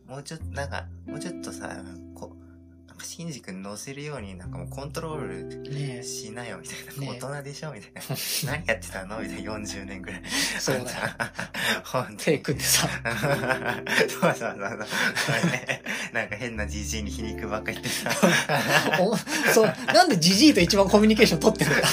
[0.06, 0.12] うん。
[0.12, 2.43] もうちょっと、なんか、もうちょっとさ、こなんか、
[3.04, 7.12] シンジ君乗せるように、なんかもうコントロールねしなよ、みたいな。
[7.12, 8.00] ね大人でしょみたいな。
[8.46, 10.22] 何やってたのみたいな、40年ぐらい。
[10.58, 10.86] そうだよ。
[11.84, 14.54] ほんと手組んでさ、そうそうそうそう。
[14.54, 14.58] こ
[15.44, 18.10] れねなんか変なじじいに皮肉ばっか言ってさ。
[19.00, 19.16] お
[19.52, 21.84] そう、なんでジジイと一番コミュニケーション取ってるんだ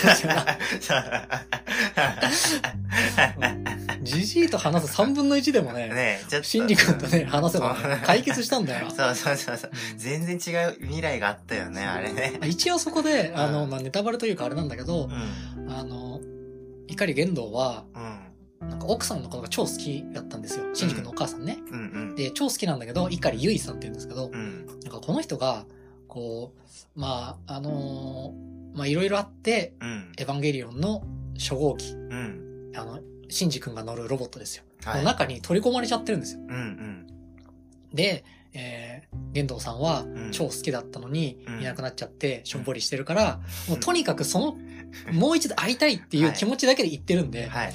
[4.01, 6.47] 話だよなジジイと話す3分の1でもね、ねえ、ちょっと。
[6.47, 8.91] シンジ君とね、話せばねうん解決したんだよな。
[8.95, 9.71] そうそうそうそう。
[9.91, 12.39] うん全然違う未来があったよね、あれね。
[12.45, 15.71] 一応そこで、あの、うんまあ、ネタバレというかあれなんだけどう、ん。
[15.71, 16.19] あの、
[16.87, 18.69] 碇玄道は、うん。
[18.69, 20.65] なんか奥さんのことが超好きだったんですよ。
[20.73, 21.57] シンジ君のお母さんね。
[21.71, 21.81] うんう
[22.13, 22.15] ん。
[22.15, 24.65] で、超好きなんだけど、碇ゆいさんって言うんですけど、うん。
[24.83, 25.65] なんかこの人が、
[26.07, 26.53] こ
[26.95, 30.11] う、まあ、あのーまあ、いろいろあって、うん。
[30.17, 31.03] エヴァンゲリオンの
[31.37, 32.71] 初号機、うん。
[32.75, 32.99] あの、
[33.31, 34.63] シンジ君が乗るロボットですよ。
[34.83, 34.97] はい。
[34.99, 36.41] の中に取り込まれちゃってるんですよ。
[36.47, 37.07] うんうん。
[37.93, 43.39] で、えー、玄道さんはん超好きだったのに、うんいなくなっちゃって、しょんぼりしてるから、
[43.69, 44.57] もうとにかくその、
[45.13, 47.73] もう一度会いたいっていう気持ちだけで言ってるんで、はい。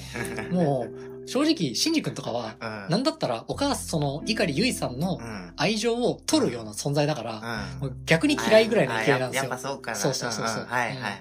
[0.53, 0.87] も
[1.25, 2.91] う、正直、シンジ君とかは、うん。
[2.91, 5.53] なんだったら、お母さん、その、碇ゆいさんのうん。
[5.57, 7.65] 愛情を取るような存在だから、
[8.05, 9.69] 逆に嫌いぐらいの勢いなんですよあややっぱ。
[9.69, 9.97] そうかな。
[9.97, 11.21] そうそうそうそうはいはいはい。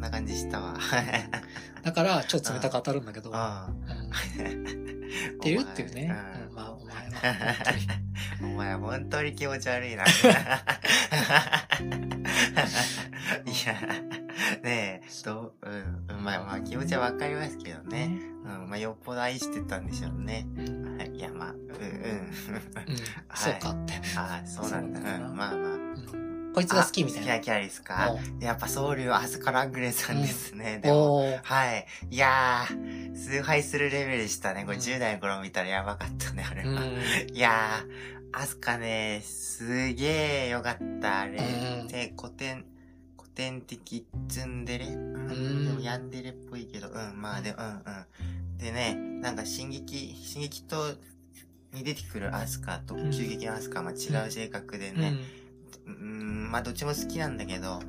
[0.00, 0.78] こんな感じしたわ。
[1.84, 3.28] だから、超冷たく当たるんだけど。
[3.28, 3.34] っ
[5.42, 6.16] ていうっていうね。
[6.54, 7.54] まあ、お前は。
[8.42, 10.04] お前本当に気持ち悪いな。
[10.08, 10.08] い
[13.66, 13.74] や、
[14.62, 18.10] ねえ、どう、うん、まあまあ気持ちはわかりますけどね。
[18.44, 20.46] うん、まあよっぽど愛してたんでしょうね。
[20.56, 20.96] うん。
[20.96, 22.32] はい、いや、まあ、うん、うん。
[23.34, 24.00] そうかって。
[24.16, 24.46] ああ。
[24.46, 26.29] そうなんだうん、まあまあ。
[26.50, 27.34] うんこいつが好きみたいな。
[27.34, 28.16] あ好きなキャラですか？
[28.40, 30.80] やっぱ僧侶アスカラングレーさんですね。
[30.82, 31.14] でおも。
[31.16, 31.86] おーはい。
[32.10, 34.64] いやー、崇拝するレベルでしたね。
[34.64, 36.70] これうん10代の頃見たらやばかったね、あれは。
[36.72, 37.36] うん。
[37.36, 41.38] いやー、アスカね、すげーよかった、あれ。
[41.38, 42.64] うんで、古典、
[43.16, 48.58] 古典的ツンデレうんんでもヤンデレっぽいけど、うん、まあで、うん、うん。
[48.58, 50.94] でね、なんか進撃、進撃と、
[51.72, 55.14] に出てくるアスカとうん急激のアスカはまあ違う性格でね、
[55.86, 57.80] うん、まあどっちも好きなんだけど、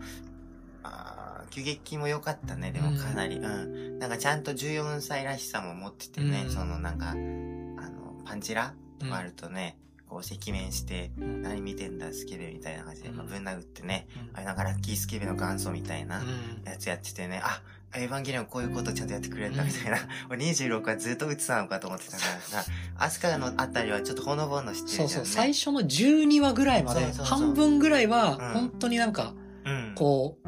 [0.83, 3.37] あー急激も良かったね、でもかなり。
[3.37, 3.99] うん。
[3.99, 6.51] なんかちゃんと14歳らしさも持っててね、うん。
[6.51, 11.41] そのなんか、あの、パンチラとかあるとね、こう赤面して、うん。
[11.41, 14.37] 何見てんだ、スケベみたいな感じで、うん殴ってね、うん。
[14.37, 16.63] あれなんかラッキースケベの元祖みたいなうん。
[16.63, 17.61] やつやっててね、あ、
[17.93, 19.97] エヴァンゲリオンこういうことちゃんとやってくれるんだみたいな。
[20.29, 22.63] 俺26はずっと打つなのかと思ってたからさ、
[22.97, 25.29] アスカのあたりはちょっとほのぼのしてるじゃん、そうそう、ね。
[25.29, 29.33] 最初の12話ぐらいまで半分ぐらいは、うん本当になんか、
[29.65, 29.93] うん。
[29.95, 30.47] こう、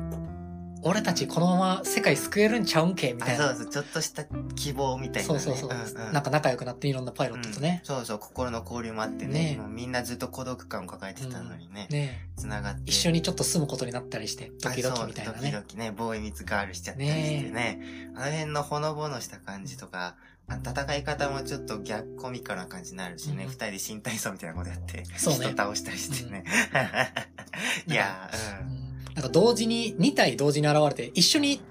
[0.85, 3.51] 俺たちこのまま世界救えるんちゃうんけみたいな。
[3.51, 5.39] あそうそう、ちょっとした希望みたいな、ね。
[5.39, 5.77] そうそうそう。
[5.77, 7.81] んうんなんか仲良くなっていろんなパイロットとね。
[7.83, 9.55] うんそうそう、心の交流もあってね。
[9.55, 11.87] ねもうみんなずっと孤独感を抱えてたのにね。
[11.89, 12.81] ね繋がって。
[12.85, 15.65] 一緒にちょっと住むことになったりして、ドキドキみたいなあそうドキドね。
[15.67, 17.79] キね、ボーイミツガールしちゃったりしてね。
[18.15, 20.15] あの辺のほのぼのした感じとか、
[20.47, 26.43] あ戦い方もちょっと逆コミカルな感じになるしね、うん二、人で新体操みたいなことやって、そうね人倒したりしてね。
[27.87, 31.61] いやー、うんなんか同時に、2体同時に現れて、一緒に、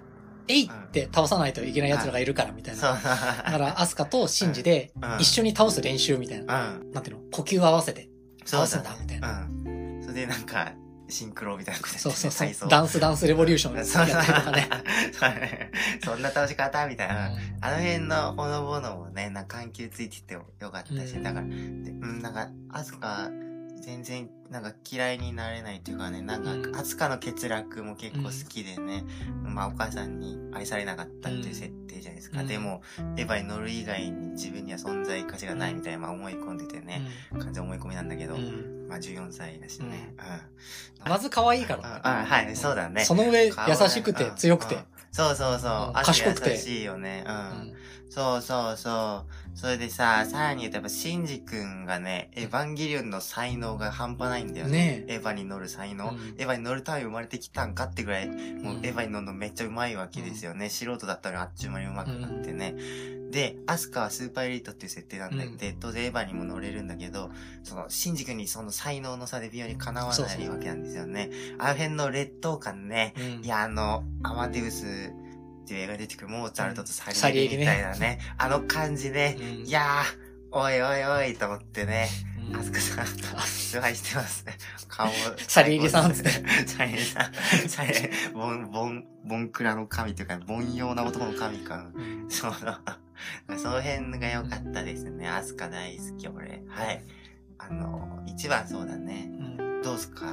[0.48, 2.78] えいって倒さないといけない奴らがいるからみたうん。
[2.78, 2.80] い。
[2.80, 2.92] な。
[2.92, 6.74] だから、アスカとシンジでうん、一緒に倒す練習みたいな。
[6.78, 6.92] うん。
[6.92, 7.22] なんていうの？
[7.30, 8.08] 呼吸合わせて。
[8.44, 9.18] そうだ倒すんだみたい
[9.66, 10.02] うん。
[10.02, 10.72] それでなんか、
[11.08, 12.68] シンクロみたいなことそうそうそう。
[12.68, 14.68] ダンスダンスレボリューションやったりとかね。
[16.04, 17.28] そんな倒し方みたいな。
[17.28, 23.30] うんあの辺のほのぼのもね、なんか緩急ついててよかったし、うんだから、でうん、なんか、アスカ、
[23.82, 26.72] 全然、なんか嫌いになれないっていうかね、なんうん。
[26.72, 29.04] か、アスカの欠落も結構好きでね、
[29.42, 32.40] まあお母さんに愛されなかったっていう設定じゃないですか。
[32.42, 32.46] うん。
[32.46, 32.82] でも、
[33.16, 37.02] エヴァに乗る以外に自分には存在価値がないみたいな、まあ思い込んでてね、
[37.38, 40.14] 完全思い込みなんだけど、うんまあ14歳だしね。
[41.04, 41.10] うん。
[41.10, 43.04] まず可愛いからはい、そうだね。
[43.04, 43.52] その上、優
[43.88, 44.84] しくて強くてうん。
[45.10, 46.04] そうそうそう。
[46.04, 47.24] 賢くて優しいよね。
[47.26, 47.30] う。
[47.30, 47.36] うん
[47.70, 47.74] ん
[48.10, 49.58] そうそうそう。
[49.58, 55.02] それでさ、さらに言うとやっぱシンジ君がね、エヴァンゲリオンの才能が半端ないんだよね。
[55.02, 56.10] ねエヴァに乗る才能。
[56.10, 58.36] うんエヴァに乗るために生まれてきたんかってぐらい、もう
[58.82, 60.68] エヴァに乗るのめっちゃうまいわけですよね。
[60.68, 62.74] 素人だったのにあっちゅう間にうまくなってね。
[63.32, 67.30] で、アスカはスーパーエリートっていう設定なんだうんで、当然エヴァにも乗れるんだけど、
[67.64, 71.30] その、シンジ君にその才能の差で美容にかなわないわけなんですよね。
[71.60, 73.14] あの辺の劣等感ね。
[73.16, 78.18] うんいや、あの、アマデウスっていう映画に出てくるモーツァルトとササリエリみたいなね。
[78.38, 79.36] あの感じね。
[79.38, 82.08] うんいやー、おいおいおいと思ってね。
[82.50, 83.06] うんアスカさん、
[83.46, 84.44] 崇拝してます。
[84.88, 85.08] 顔、
[85.46, 86.28] サリエリさんって
[86.66, 91.92] サリエリさん、サリエリ、ボン、ボン、ボンクラの神というか、凡庸な男の神か。
[91.94, 92.52] うんそう
[93.56, 95.28] その辺が良かったですね。
[95.28, 96.62] アスカ大好き、俺。
[96.66, 97.04] はい。
[97.68, 99.30] あの、一番そうだね。
[99.38, 100.26] うんどうすか？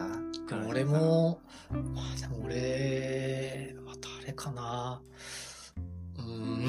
[0.67, 5.01] 俺、も、まあでも俺、は誰かな
[6.17, 6.65] うーん。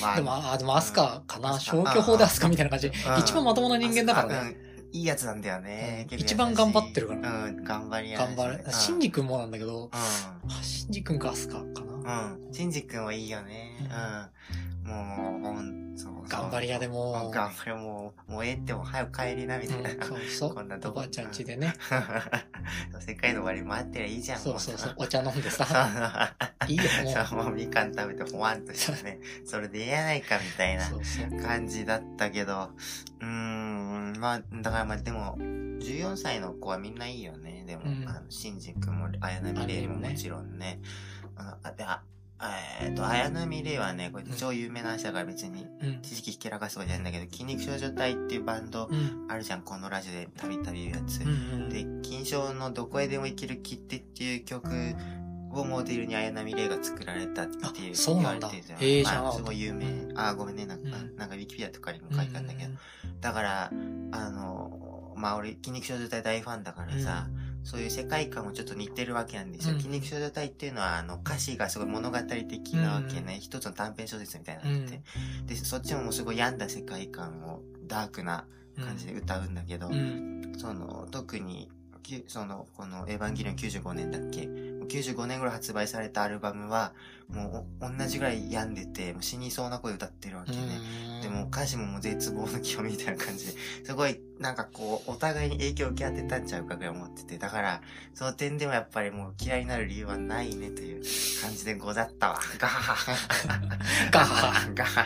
[0.00, 1.58] ま でも、あ、でもアスカかな？
[1.58, 2.88] 消去法でアスカみたいな感じ。
[2.88, 4.50] うん一番まともな人間だからね。
[4.52, 4.56] ね。
[4.92, 6.06] いいやつなんだよね。
[6.12, 8.64] 一番頑張ってるからうん、頑張り屋頑張る。
[8.70, 9.90] シンジ君もなんだけど、
[10.62, 11.93] シンジ君かアスカかな。
[12.10, 12.46] ん。
[12.46, 12.52] うん。
[12.54, 13.72] シンジ君はいいよね。
[14.84, 14.90] うん。
[14.90, 16.28] もう、ほん、そうそう。
[16.28, 19.90] 頑張り屋でも頑張り、もう、もうええっても早く帰りな、みたいな。
[19.90, 20.54] うんそうそう。
[20.54, 21.74] こんなとこおばあちゃん家でね。
[23.00, 24.38] 世界の終わり待ってりゃいいじゃん。
[24.38, 24.94] そうそうそうも。
[24.98, 25.64] お茶飲んでさ。
[26.68, 27.26] いいよ、もう。
[27.26, 29.20] そう、もうみかん食べてほわんとしてね。
[29.46, 31.40] それでええやないか、みたいなそうそう。
[31.40, 32.70] 感じだったけど。
[33.20, 37.64] うーん、まあ、だからまあでも、14歳の子はみんないいよね。
[37.66, 40.80] でも、うんあの、シンジ君も、綾波レイももちろんね。
[41.36, 42.02] あ、あで、あ、
[42.82, 46.02] えっと、綾波レイはね、これ超有名な話だから別に、うん。
[46.02, 49.26] 知識ひけらかすとかじゃないんだけど、筋肉少女隊っていうバンドうん。
[49.28, 51.20] あるじゃん、このラジオでたびたび言うやつ。
[51.20, 51.30] うんう
[51.66, 51.68] ん。
[51.68, 54.68] で、金賞のどこへでも行ける切手っていう曲
[55.52, 59.86] をモデルに綾波レイが作られたっていうあそうなんだ言われてるへえまあ知らなかったすごい有名。
[60.16, 62.70] あ、ごめんね、なんか、うんなんかウィキペディアとかにも書いてあるんだけど。
[63.20, 63.72] だから、
[64.12, 67.28] あの、まあ俺、筋肉少女隊大ファンだからさ、
[67.64, 69.74] そういう世界観もちょっと似てるわけなんですよ。
[69.74, 73.38] うん筋肉少女隊っていうのは、あの、歌詞がすごい物語的なわけね。
[73.40, 75.02] 一つの短編小説みたいになってて。
[75.46, 78.44] で、そっちももうすごい病んだ世界観をダークな
[78.78, 80.52] 感じで歌うんだけど、うん。
[80.58, 81.70] その、特に、
[82.28, 84.46] その、この、エヴァンゲリオン95年だっけ？
[84.46, 84.52] も
[84.84, 86.92] う ?95 年頃発売されたアルバムは、
[87.28, 90.58] もう、お同じぐらい病んでて、もう死にそうな声歌ってるわけね。
[91.22, 93.52] でも、歌詞ももう絶望の極みみたいな感じで、
[93.84, 97.80] すごい、なんかこう、お互いに影響を受け合ってたんちゃうかぐらい思ってて、だから、
[98.14, 101.02] その点でもやっぱりもう嫌いになる理由はないねという
[101.42, 102.40] 感じでござったわ。
[102.58, 103.12] ガハハハ。
[104.10, 105.02] ガハハガハ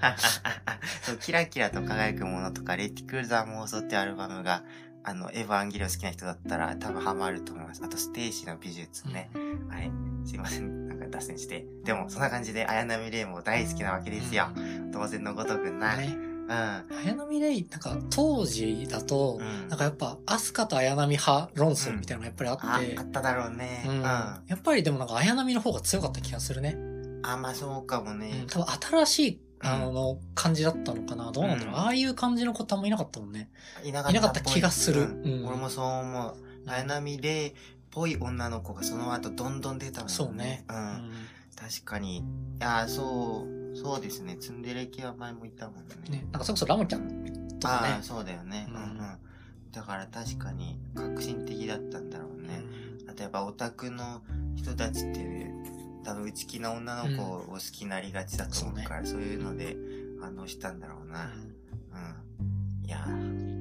[0.00, 0.16] ハ
[1.02, 4.62] そう、キラキラと輝くものとか、レティクルザー妄想ってアルバムが、
[5.06, 7.82] あの、エヴァンゲリオン好きな人だったら多分ハマると思います。
[7.84, 9.30] あと、ステーシーの美術ね。
[9.68, 9.90] はい。
[10.26, 10.83] すいません。
[11.04, 11.66] なんか脱線して。
[11.84, 14.48] でも、そんな感じで、綾波レイも大好きなわけですよ。
[14.92, 15.96] 当然のごとくな。
[15.96, 16.16] ね。
[16.16, 16.50] うん。
[17.04, 19.68] 綾波レイ、なんか当時だと、うん。
[19.68, 23.84] なんかやっぱ、アスカと綾波派論争みたいなのがやっぱりああって、あっただろうね。
[23.86, 24.02] ううんん。
[24.02, 26.76] やっぱりでもなんか綾波の方が強かった気がするね。
[27.22, 28.44] あ、まあそうかもうんね。
[28.48, 28.66] 多分
[29.04, 31.32] 新しい、あの、感じだったのかな。
[31.32, 31.74] どうなんだろう。
[31.74, 33.48] うんああいう感じの子ってあんまいなかったもんね。
[33.82, 36.34] いなかいなかった気がするうんうん俺もそう思う。
[36.66, 37.52] 綾波レイっ
[37.94, 40.14] ぽい女の子がその後どんどん出たもんね。
[40.14, 40.64] そうね。
[40.68, 40.72] う。
[40.72, 41.10] うんん。
[41.56, 42.18] 確かに。
[42.18, 42.22] い
[42.58, 44.36] や、そう、そうですね。
[44.36, 45.94] ツンデレ系は前もいたもんね。
[46.10, 46.26] ね。
[46.32, 47.08] なんかそれこそラムちゃん
[47.60, 48.02] とかああ、ね。
[48.02, 48.66] そうだよね。
[48.68, 49.18] ううんんうん。
[49.70, 52.62] だから確かに革新的だったんだろうね。
[53.08, 54.22] あとやっぱオタクの
[54.56, 55.50] 人たちって、
[56.04, 59.76] 多分内気な女の子を好きになりがちだと思うから、そういうので
[60.20, 61.24] 反応したんだろううな。
[61.26, 62.86] んうん。
[62.86, 63.53] いやー、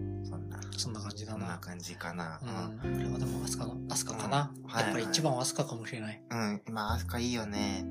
[0.83, 1.39] そんな、感じだな。
[1.39, 2.39] そんな感じかな。
[2.83, 2.97] うん。
[2.97, 4.51] 俺はでもアスカの、アスカかな？
[4.55, 6.21] うんはいやっぱり一番はアスカかもしれない。
[6.29, 6.61] うん。
[6.67, 7.85] 今、アスカいいよね。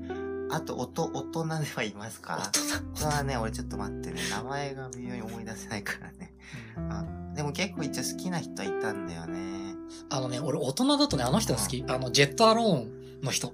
[0.51, 2.37] あと、おと、大人ではいますか？
[2.37, 2.51] 大
[2.93, 4.21] 大人はね、俺ちょっと待ってね。
[4.29, 6.33] 名前が微妙に思い出せないからね。
[6.77, 7.33] うん。
[7.33, 9.73] でも結構一応好きな人はいたんだよね。
[10.09, 11.83] あのね、俺大人だとね、あの人が好き。
[11.87, 13.53] あの、ジェットアローンの人。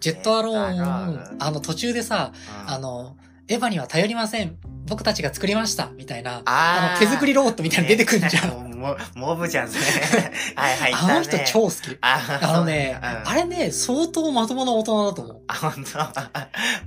[0.00, 2.32] ジェットアローン、ンあの途中でさ、
[2.66, 3.16] うんあの、
[3.50, 4.56] エヴァには頼りません。
[4.86, 5.90] 僕たちが作りました。
[5.96, 6.42] みたいな。
[6.44, 8.70] あの、手作りロボットみたいなの出てくんじゃん。
[8.70, 8.78] ん。
[8.78, 9.82] モモブじゃん、それ。
[10.54, 11.98] はいはい、あの人超好き。
[12.00, 15.42] ああのね、あれね、相当まともな大人だと思う。
[15.48, 15.98] あ、本当？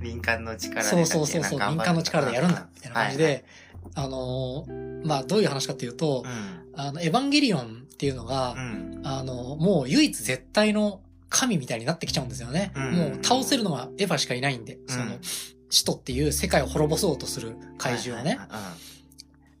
[0.00, 3.44] 民間の力でそうそうそうそう、民間の力でやるんだ、みたいな感じで、はい
[3.96, 6.32] あのーまあ、どういう話かっていうと、はい
[6.76, 8.56] あの、エヴァンゲリオンっていうのが。
[9.06, 12.72] あの、もう唯一絶対の神みたいになってきちゃうんですよね。
[12.74, 15.20] うんもう倒せるのはエヴァしかいないんで、そのうん、
[15.74, 18.38] 使徒っていう世界を滅ぼそうとする怪獣をね。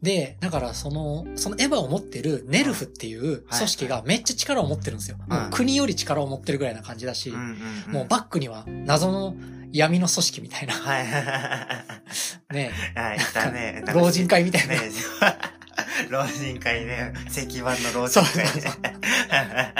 [0.00, 5.16] で、だからその、そのエヴァを持ってるネルフっていう組織がめっちゃ力を持ってるんですよ。
[5.26, 7.32] もう国より力を持ってるぐらいな感じだし。
[7.88, 9.34] もうバックには謎の
[9.72, 11.04] 闇の組織みたいな、はい
[12.54, 13.08] ね、はい。
[13.08, 13.82] はい、いたね。
[13.92, 14.80] 老人会みたいなね。
[16.10, 17.12] 老人会ね。
[17.28, 19.74] 石板の老人会そうそうね。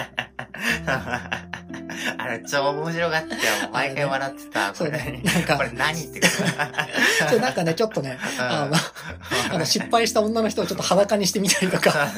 [2.18, 3.40] あれ超面白かったよ。
[3.72, 4.72] 毎回笑ってた。
[4.72, 5.20] これね。
[5.24, 6.26] なんか これ、何ってこ
[7.28, 8.44] そうなんかね、ちょっとね、と。
[8.44, 8.76] あの、
[9.54, 12.09] あの失敗した女の人をちょっと裸にしてみたりとか、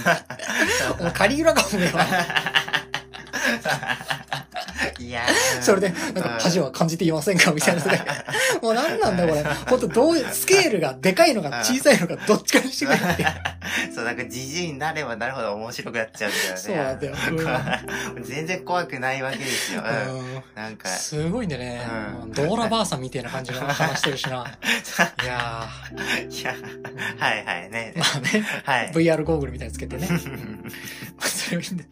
[1.12, 1.92] カリグラかもね、
[4.98, 7.52] いやーそれで、なんか恥は感じていませんか？
[7.52, 8.00] みたいなので、
[8.62, 9.42] もうなんなんだよ、これ。
[9.44, 13.26] ほんと、どう、スケールがでかいのか小さいのか、どっちかにしてくれって。
[13.94, 16.56] そう、なんかじじいになればなるほど面白くなっちゃうんだよね。
[16.56, 17.14] そうなんだよ
[18.16, 19.82] うん全然怖くないわけですよ。
[19.82, 21.82] うんうんなんか、すごいんでね、
[22.22, 24.46] うんドーラばあさんみたいな感じの話してるしな。
[25.22, 25.68] いや
[26.30, 26.54] いや、
[27.18, 27.98] はいはいねー、。
[27.98, 28.90] まあね、はい。
[28.92, 30.08] VR ゴーグルみたいにつけてね。
[31.20, 31.84] それをいいんで。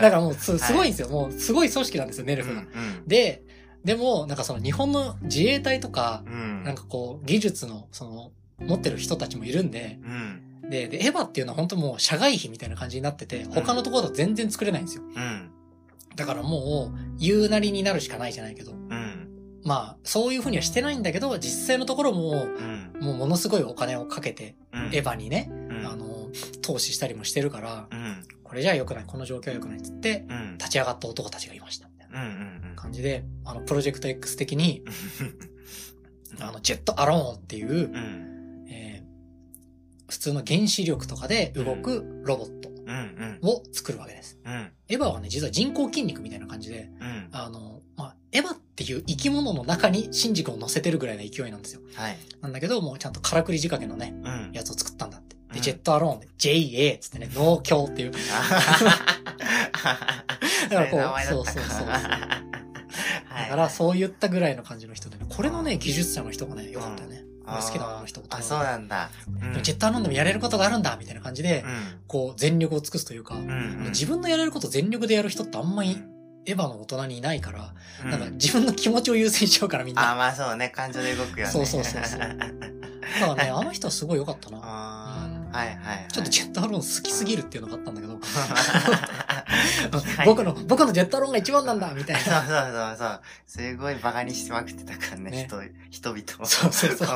[0.00, 1.08] だからもうす、すごいんですよ。
[1.08, 2.62] もう、すごい組織なんですよ、ネルうん、うフが。
[2.62, 3.06] ん。
[3.06, 3.42] で、
[3.84, 6.64] でも、なんかその日本の自衛隊とか、うん。
[6.64, 8.32] なんかこう、技術の、その、
[8.66, 10.70] 持ってる人たちもいるんで、うん。
[10.70, 15.04] で、で、エヴァっていうのは本当もう社外費みたいな感じになってて、他のところだと全然作れないんですよ。
[15.04, 15.50] うん。
[16.16, 18.72] だからもう、言うなりになるしかないじゃないけど。
[18.72, 19.28] うん。
[19.62, 22.92] まあ、そういうふうにはしてないんだけど、実際のところも、うん。
[23.00, 24.86] もうものすごいお金をかけて、うん。
[24.86, 25.52] エヴァにね、う
[25.82, 25.86] ん。
[25.86, 26.28] あの、
[26.62, 28.26] 投資したりもしてるから、うん。
[28.46, 30.58] これじゃあ良くない、この状況は良くないっつって、うん。
[30.58, 31.88] 立ち上がった男たちがいました。
[31.88, 32.28] みたいなうん。
[32.70, 32.76] うん。
[32.76, 34.82] 感じで、あの、プロジェクト X 的に、
[36.40, 38.66] あの、ジェットアローンっていう、うん。
[38.68, 39.06] えー
[40.08, 43.38] 普通の原子力とかで動くロボットうん。
[43.42, 44.38] を作るわけです。
[44.44, 44.70] うん。
[44.88, 47.28] エヴァはね、実は人工筋肉みたいな感じで、うん。
[47.32, 51.80] あの、まあ、エヴァっていう生き物の中にシンジ君を乗せてるぐらいの勢いなんですよ。
[51.94, 52.16] はい。
[52.40, 54.52] なんだけど、もうちゃんとからくり仕掛けのね、うん。
[54.52, 55.20] やつを作ったんだ。
[55.56, 58.12] で、うんジェットアローンで JA っつってね、農協っていう。
[60.70, 61.86] だからこう、そうそうそう。
[61.86, 61.94] だ
[63.50, 67.24] からそういったぐらいの感じの人でね、これのね、技術者の人がね、良かったよね。
[67.46, 68.22] 俺好きだな、あの人。
[68.28, 69.10] あ、そうなんだ。
[69.28, 72.00] でもジェットアローンでもやれることがあるんだ、みたいな感じでう、ん。
[72.06, 73.84] こう、全力を尽くすというか、うん。
[73.90, 75.96] 自分のやれること全力でやる人ってあんまり
[76.46, 80.14] エヴァの大人にいないから、うんなんか自分の気持ちを優先しちゃうからみんあ、な。
[80.16, 81.52] まあそうね、感情で動くよね。
[81.52, 84.58] そうそうそうそう だからね、あの人はすごい良かったな。
[85.56, 86.06] はいはいはい。
[86.12, 88.18] ちょっとジェットアローン好きすぎるっていうのがあったんだけど、は
[90.24, 92.40] い僕の、僕のジェットアローンが一番なんだみたいそうな。
[92.42, 93.20] そうそうそう。
[93.46, 96.46] すごいバカにしてまくってたからね、ね人、人々を。
[96.46, 97.08] そうそうそう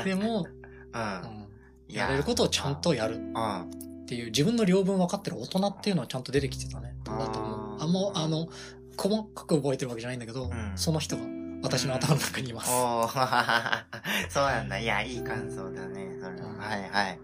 [0.00, 0.46] うでも、ん。
[0.46, 1.46] うん
[1.88, 3.60] いやれることをちゃんとやるうん。
[3.60, 6.96] っていう、自分の両分分かってる大人っていうのはちゃんと出てきてたね。
[7.04, 7.82] だと思う？
[7.82, 8.48] あもう、あの、
[8.96, 11.22] 細かく覚えてるわけじゃないんだけど、んその人が
[11.62, 12.70] 私の頭の中にいます。
[12.70, 13.84] おー、
[14.30, 14.78] そうなんだ。
[14.78, 16.46] いや、いい感想だね、それは。
[16.48, 17.20] うんはいはい。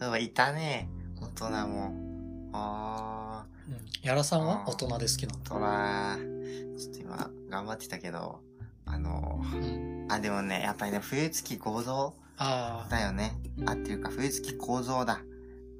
[0.00, 0.88] そう、いたね。
[1.20, 2.50] 大人も。
[2.52, 3.76] あうん。
[4.02, 4.64] やらさんは？
[4.66, 8.40] 大人で好きなのー、大人、ちょっと今、頑張ってたけど、
[8.86, 10.06] あの、うん。
[10.10, 12.90] あ、でもね、やっぱりね、冬月構造ああ。
[12.90, 13.38] だよね。
[13.66, 15.20] あ、っていうか、冬月構造だ。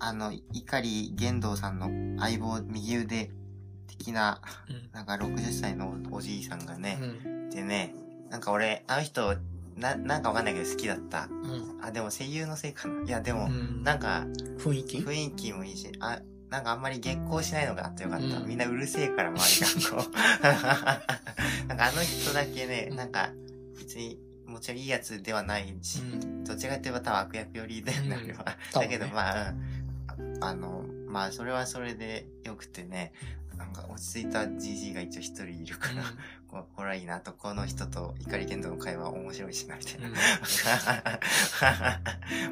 [0.01, 3.31] あの、碇玄道さんの相棒、右腕
[3.99, 4.89] 的な、うん。
[4.93, 7.51] なんか60歳のおじいさんがね、うん。
[7.51, 7.95] でね、
[8.31, 9.37] なんか俺、あの人、
[9.77, 11.29] な、なんかわかんないけど好きだった。
[11.31, 11.79] うん。
[11.83, 13.03] あ、でも声優のせいかな。
[13.05, 14.25] いや、でも、うんなんか、
[14.59, 14.99] 雰囲気？
[14.99, 18.27] 雰囲気もいいし、あ、なんかあんまり激高しないのがあってよかった。
[18.27, 20.13] うんみんなうるせえから周りがこう。
[21.69, 23.31] なんかあの人だけね、なんか、
[23.79, 26.45] 別に、もちろんいいやつではないし、うん。
[26.45, 28.45] どちらかといえば多分悪役寄りだよね、うんあれは。
[28.73, 33.13] だけどまあ、うんああの、まあそれはそれでよくてね、
[33.57, 36.03] なんか落ち着いた GG が一応一人いるから、
[36.49, 40.09] ここれはいいなと、この人と怒り剣道の会話面白いしな、みたいな。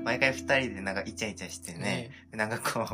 [0.05, 2.85] 毎回二人でなんかイチャイチャしてね、なんかこう、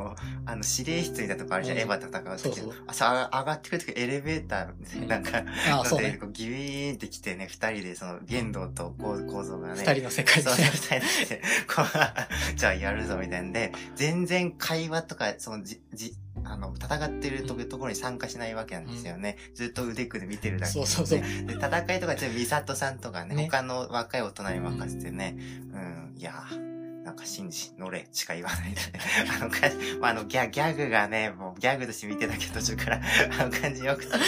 [0.44, 1.82] あの、指令室みたいなとこあるじゃん、うん。
[1.82, 2.74] エヴァ戦う時そうそう。
[2.86, 5.22] あ、さ、上がってくる時エレベーターで、なん。
[5.22, 5.42] か、
[5.86, 6.12] そうね。
[6.12, 11.00] でこうギュイーンって来てね、二人でその、玄道と構構造がね、二人の世界そう、で二。
[11.00, 11.42] 人で、
[11.74, 11.86] こう、
[12.56, 16.14] じゃあやるぞみたいなんで、全然会話とか、その、じ、じ、
[16.48, 19.36] あの、戦ってるとところに参加しないわけなんですよね。
[19.54, 21.46] ずっと腕組んで見てるだけで、そうそうそう。
[21.46, 23.48] で、戦いとか、ミサトさんとかね、ね。
[23.50, 26.77] 他の若い大人に任せてね、うん、いやー
[27.08, 28.80] なんか信じ、乗れ、しか言わないで。
[29.40, 33.00] あの感じ、まあ、あのギャ、ギャグがね、もうギャグとして見てたけど、途中から、
[33.40, 34.12] あの感じよくて。
[34.14, 34.20] うん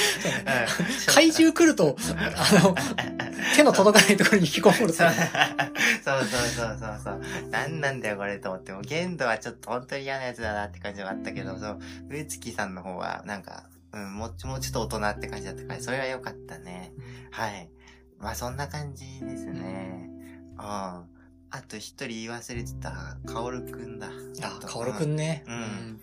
[1.12, 2.74] 怪獣来ると、あの、
[3.55, 5.11] 手の届かないところに引きこもるとそう。
[5.11, 7.51] そうそうそうそうそう。
[7.51, 8.72] なんなんだよこれと思って。
[8.72, 16.95] もう限度はちょっと本当に嫌なやつだなって感じはあったけど、そう、上月さんの方はなんか、うん、もうちょ、もうちょっと大人って感じだったから、それは良かったね。
[17.31, 17.68] はい。
[18.18, 20.09] まあそんな感じですね。
[20.59, 21.20] うん。
[21.53, 24.09] あと一人言い忘れてた、カオルくんだ。
[24.42, 25.44] あ、カオルくんね。
[25.46, 26.01] うんうん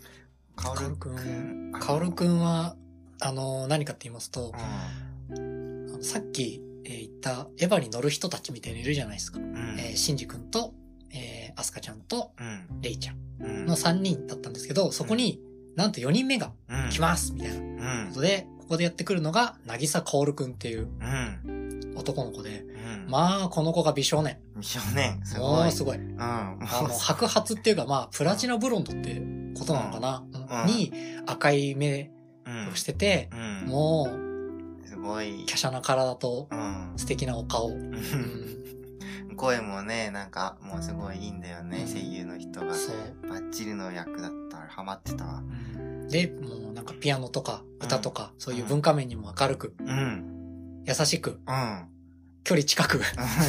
[0.55, 1.71] カオルくん。
[1.79, 2.75] カオルくんは、
[3.21, 9.39] あの、何かって言いますと、うあのさっき、えー言ったエヴァに乗る人たちみたいにいるじゃないですか。
[9.39, 9.43] ん。
[9.43, 9.75] うん。
[9.79, 10.73] えーシンジ君と、
[11.11, 12.81] えーアスカちゃんと、うん。
[12.81, 13.65] レイちゃんうん。
[13.67, 15.39] の3人だったんですけど、そこに
[15.75, 16.89] なんと4人目がうん。
[16.89, 17.61] 来ますみたいなこ
[18.07, 18.13] うん。
[18.13, 21.66] とで、ここでやってくるのが、なぎさかおるくんっていううん。
[21.97, 22.63] 男の子で、
[23.05, 23.09] うん。
[23.09, 24.39] まあ、この子が美少年。
[24.61, 25.67] 少年、すもごい。
[25.69, 25.97] うすごい。
[25.97, 26.21] うん。
[26.21, 29.21] あもの、白髪っていうか、まあ、プラチナブロンドって
[29.57, 30.23] ことなのかな、
[30.63, 30.91] うんに、
[31.25, 32.11] 赤い目
[32.45, 33.69] うんをしてて、うん。
[33.69, 34.09] も
[34.83, 35.45] う、すごい。
[35.47, 36.93] 華奢な体とうん。
[36.95, 37.71] 素敵なお顔。
[39.37, 42.73] 声もね、なんか、もうすごいいいんだよね、声優の人が。
[42.73, 43.29] そう。
[43.29, 45.43] バッチリの役だったらハマってたわ。
[46.09, 50.36] で、もうなんかピアノとか歌とか、そういう文化面にも明るく、うん。
[50.88, 51.88] 優しく、うん。
[52.43, 52.97] 距離近く。
[52.97, 53.01] うん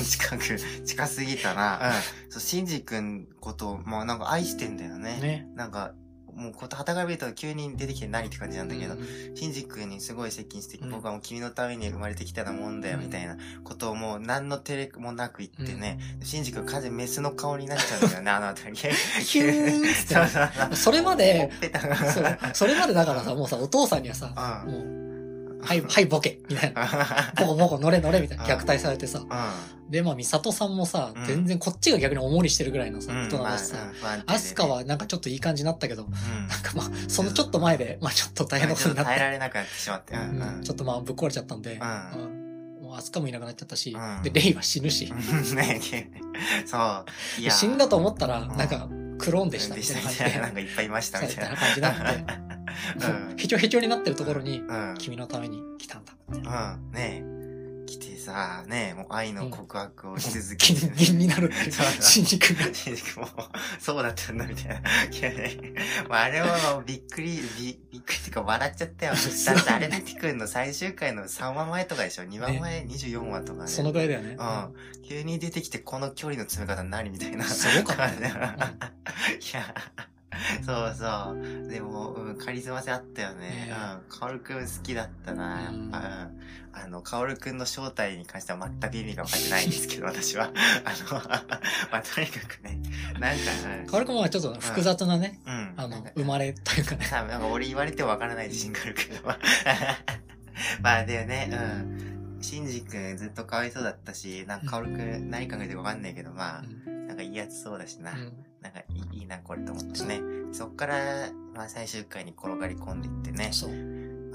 [0.05, 1.91] 近く、近すぎたな。
[2.27, 2.33] うん。
[2.33, 5.21] そう、シンジ君ことを、まあなんか愛してんだよね。
[5.21, 5.49] ね。
[5.55, 5.93] なんか、
[6.35, 18.77] もうこと、旗から見ると急に出てきて何って感じなんだけど、うんシンジ君にすごい接近して、うん僕はもう君のために生まれてきたようなもんだよ、うんみたいなことをもう何の照れもなく言ってね、シンジ君完全にメスの顔になっちゃうんだよね、あのあたり。
[18.77, 21.51] キューンってそれまで。
[22.53, 24.73] それまでだからさ、 もうさ、お父さんにはさ、うん。
[24.73, 25.08] もう、
[25.61, 27.33] はい、はい、ボケみたいな。
[27.39, 28.45] ボコボコ乗れ乗れみたいな。
[28.45, 29.25] 虐待されてさ。
[29.89, 33.25] で、まあ、ミサトさんもさうん、全然こっちが逆に重りしてるぐらいのさ、うん。
[33.25, 33.77] 大人だしさ。
[34.27, 36.11] アスカ、はなんかちょっといい感じになったけど、うん。
[36.49, 40.15] なんかまあ、そのちょっと前で、まあちょっと大変なことになっ耐えて、られなくなってしまって。
[40.63, 41.81] ちょっとまあぶっ壊れちゃったんで、
[42.83, 45.11] もうアスカもいなくなっちゃったしう、んで、レイは死ぬし、
[45.55, 45.81] ね
[46.67, 47.51] そう。
[47.51, 48.89] 死んだと思ったら、うんなんか、
[49.19, 50.41] クローンでしたみたたいな感じで、な。
[50.43, 51.57] なんかいっぱいいましたみたいな。
[51.57, 52.48] 感じになって、うん
[53.37, 54.95] へちょへちょになってるところに、うん。
[54.99, 56.15] 君のために来たんだ。
[56.29, 56.93] みたいなうん。
[56.93, 57.39] ねえ。
[57.89, 62.75] 来てさ、ねえ、もう愛の告白をし続ギけて、ンギンになるっていうそうそう、シンジ君が。
[62.75, 63.29] シンジ君も、
[63.81, 64.83] そうだったんだみたいな。
[66.09, 69.15] まあ、あれもびっくり、びびっくりっていうか笑っちゃったよ。
[69.15, 73.69] だってあれ出てくるの最終回の3話前とかでしょ ?2 話前、24話とかね。
[73.69, 74.37] そのぐらいだよね。
[74.39, 74.75] うん。
[75.09, 77.45] 急に出てきてこの距離の詰め方何みたいな。
[77.45, 78.29] すごかったね
[79.41, 79.75] いや、
[80.65, 81.69] そうそう。
[81.69, 83.49] でも、うん、カリスマ性あったよね。
[83.49, 83.73] ね
[84.11, 84.19] うん。
[84.19, 85.73] カオルくん好きだったな、やっぱ。
[85.73, 85.93] うんうん。
[86.73, 90.53] あの、カオルくんの正体に関しては全く意味が分かってないんですけど、 私は。
[90.85, 91.21] あの、
[91.91, 92.81] まあ、とにかくね、
[93.19, 95.55] なんか、カオル君はちょっと複雑なね、うん。
[95.55, 95.75] うん。
[95.77, 97.07] あの生まれというかね。
[97.09, 99.29] 多分なんか俺言われても分からない自信があるけど。
[100.83, 102.19] まあでもね、うん。
[102.41, 108.13] シンジ君ずっとかわいそうだったし、なんかカオル君何考えてるか分かんないけど、まあ、なんかいいやつそうだしな。
[108.13, 108.81] うんなんか
[109.13, 110.21] いいな、これと思ってね。
[110.53, 113.51] そっから、まあ最終回に転がり込んでいってね。
[113.53, 113.71] そう。
[113.71, 113.73] あ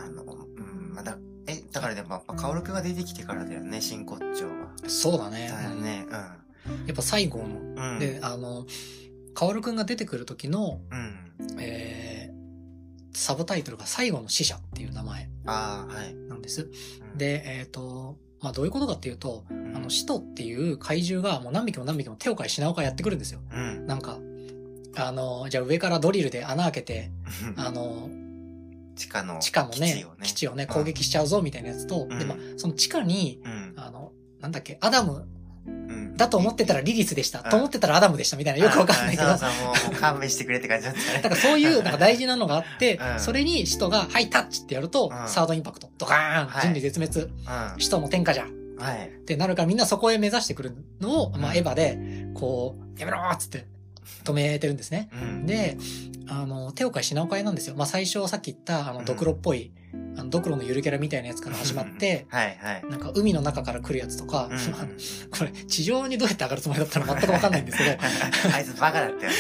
[0.10, 1.18] の、うん、まだ、
[1.48, 4.74] え、だからでもやっぱカオル君が出てきてからだよね、真骨頂は。
[4.88, 5.50] そうだね。
[5.50, 6.06] だよね、
[6.88, 7.94] やっぱ最後の、うん。
[7.94, 8.00] うん。
[8.00, 8.66] で、あの、
[9.34, 11.60] カオルくんが出てくる時の、うん。
[11.60, 16.14] えー、サブタイトルが最後の死者っていう名前ああ、はい。
[16.14, 16.70] なんです。
[17.02, 23.40] うん、で、えっ、と、まあどういうことかっていうと、うん、あの、使徒っていう怪獣がもう何匹も何匹も手を変え品を変えやってくるんですよ。
[23.52, 23.88] うん。
[23.88, 24.20] なんか、
[24.98, 27.12] あの、じゃあ上からドリルで穴開けて、
[27.56, 28.10] あの、
[28.96, 30.68] 地下の地下のね、基地をね。
[30.68, 33.74] 攻撃しちゃうぞみたいなやつと、うんで、まあ、その地下に、うん。
[33.78, 35.26] あの、なんだっけ、アダムうん。
[36.16, 37.40] だと思ってたらリリスでした。
[37.40, 39.30] うんと思ってたらアダムでしたみたいな、よくわかんないけど。
[39.30, 41.22] あそうそう、も 勘弁してくれって感じだったね。
[41.22, 47.80] だからそういう、なんか大事なのがあって、うんそれに使徒が、はい、タッチってやると、うんサードインパクト、ドカーン、はい人類絶滅、うん。
[47.80, 48.48] 使徒の天下じゃ、っ
[48.78, 49.10] はい。
[49.26, 51.98] てなるからみんなそこへ目指してくるのを、まあ、うんエヴァで、
[52.34, 53.66] こう、やめろーっつって、
[54.24, 55.10] 止めてるんですね。
[55.14, 55.46] うん。
[55.46, 55.78] で、
[56.28, 57.76] あの、手を変え品を変えなんですよ。
[57.76, 59.72] まあ、最初さっき言った、あの、うんドクロっぽい、
[60.16, 62.86] あの、ドクロのゆるキャラみたいなやつから始まって、はいはい。
[62.90, 64.58] なんか海の中から来るやつとか、うん
[65.30, 67.92] これ、地上にどうやって上がるつもりだったのか全くわかんないんですけど、
[68.54, 69.38] あいつバカだったよね。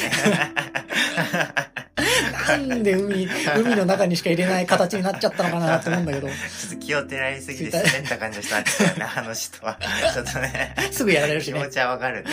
[2.32, 6.34] なんで海、海の中にしか入れない形になっちゃったのかなって思うんだけど、ちょ
[6.67, 9.78] っと気を照らりすぎて滑った感じの人だったよね、あの人は。
[10.13, 10.76] ちょっとね。
[10.91, 11.59] すぐやられるしね。
[11.59, 12.32] 気持ちはわかるね。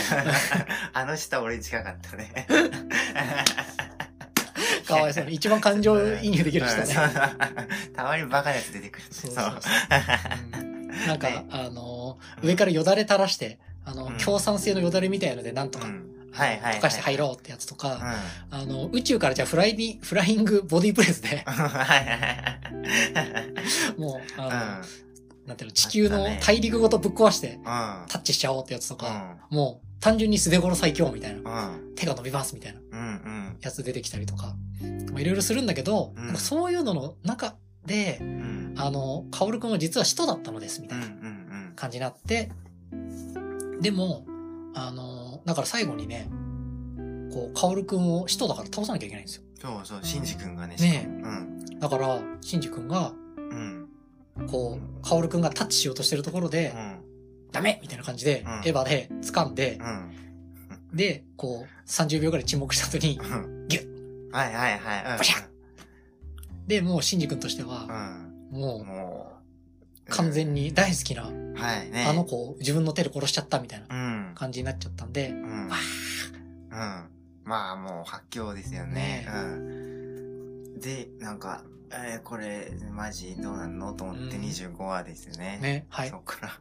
[0.93, 2.47] あの人は俺に近かったね。
[4.87, 5.35] かわいそうに。
[5.35, 6.95] 一番感情移入できる人ね。
[7.95, 9.05] たまにバカなやつ出てくる。
[9.11, 17.79] そうそうそううんなんか、あの、上からよだれ垂らして、あの、うん強酸性のよだれみたいので、なんとか、うん溶かして入ろうってやつとうん。
[17.79, 18.15] か、は
[18.51, 22.01] あの、宇宙からじゃあフライに、フライングボディープレスで、 いはいは
[23.97, 24.01] い。
[24.01, 24.83] もう、あの、うん。
[25.47, 27.63] なんていうの、地球の大陸ごとぶっ壊して、うん。
[27.63, 29.55] タッチしちゃおうってやつとうか、ん。
[29.55, 31.95] もう、単純に素手頃最強みたいな、うん。
[31.95, 32.81] 手が伸びますみたいな。
[33.61, 34.55] やつ出てきたりとか、
[35.13, 38.75] まあいろいろするんだけど、そういうのの中で、うん。
[38.79, 40.97] あの、カオルくんは実は使徒だったのです、みた。
[40.97, 42.51] いなん感じになって、
[43.81, 44.25] でも、
[44.75, 45.10] あの、
[45.45, 46.29] だから最後にね、
[47.33, 49.43] こう、カオルくんを使徒だから倒さなきゃいけないんですよ。
[49.61, 51.79] そうそう、シンジ君がね、ねうん。
[51.79, 53.89] だから、シンジ君が、うん。
[54.49, 57.01] こう、カオルくんがタッチしようとしてるところでう、ん。
[57.53, 60.97] ダメみたいな感じで、うんエヴァで掴んでう、ん。
[60.97, 63.69] で、こう、30秒くらい沈黙した後に、うん。
[63.69, 65.13] ギュはいはいはい。
[65.13, 65.45] うんバシャ
[66.67, 68.49] で、もうシンジ君としてうは、ん。
[68.51, 69.33] もも
[70.07, 70.15] う、う。
[70.15, 71.31] 完全に大好きな、は
[71.83, 72.07] いね。
[72.09, 74.10] あの子を自分の手で殺しちゃったみたいなうん。
[74.41, 75.39] 感じになっちゃったんでう、ん。
[75.39, 75.71] うん。
[77.45, 79.29] まあもう発狂ですよねね。
[79.29, 79.39] う
[80.79, 80.81] ん。
[80.81, 81.63] で、なんか、
[81.93, 85.59] えー、これ、マジどうなんのと思ってうん25話ですね。
[85.61, 86.17] ね、はいそ。
[86.17, 86.61] っから、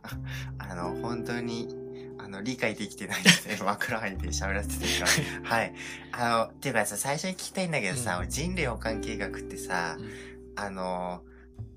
[0.59, 1.73] あの、本当に、
[2.17, 3.57] あの、理解できてないですね。
[3.63, 5.49] 枕入って喋らせてるから。
[5.57, 5.73] はい。
[6.11, 10.09] あの、ていうかさ、最初に聞きたいんだけどさ、うん俺人類保管計画ってさ、うん
[10.57, 11.23] あの、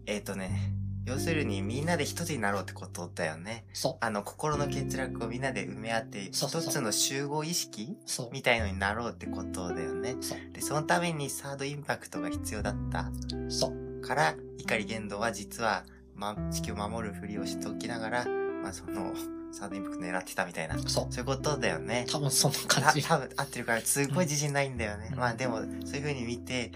[0.06, 0.72] えっ、とね、
[1.04, 3.64] 要するにみんなで一つになろうってことだよね。
[3.72, 10.16] そう、あの、心の欠落をみんなで埋め合って、一つの集合意識そう、みたいのになろうってことだよね。
[10.20, 13.10] そう、で、そのためにサードインパクトが必要だった
[13.48, 15.84] そう、から、怒り言動は実は、
[16.14, 18.24] ま、地球を守るふりをしておきながら、
[18.62, 19.12] まあ、その、
[19.52, 20.78] サードインパクト狙ってたみたいな。
[20.78, 21.06] そう。
[21.10, 22.06] そういうことだよね。
[22.10, 23.02] 多分そんなた感じ。
[23.06, 25.08] 多分合ってるから、すごい自信ないんだよね。
[25.12, 26.72] うんまあでも、そういう風に見て、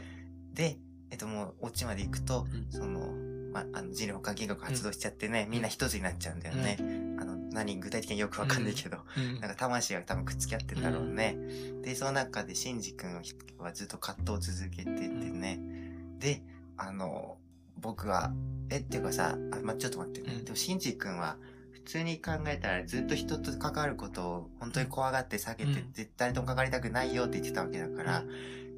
[0.53, 0.79] で、
[1.11, 6.77] えっともう、オチまで行くと、うんその、まあ、あの、人類保管計画発動しちゃってね、みんな一つになっちゃうんだよね。
[7.19, 9.41] あの、何、具体的によくわかんないけど、うん。
[9.41, 11.39] なんか魂が多分くっつき合ってんだろうね。
[11.83, 13.23] で、その中で、シンジ君
[13.59, 15.59] はずっと葛藤を続けててね。
[16.19, 16.43] で、
[16.77, 17.39] あの、
[17.79, 18.35] 僕は、
[18.69, 20.37] え、っていうかさ、あ、ま、ちょっと待ってね。
[20.37, 20.45] うん。
[20.45, 21.39] でも、シンジ君は、
[21.73, 25.75] 普通に考えたらずっと人と関わることを本当に怖がって避けて、うん。
[25.93, 28.25] 絶対誰とも関わりたくないよって言ってたわけだから、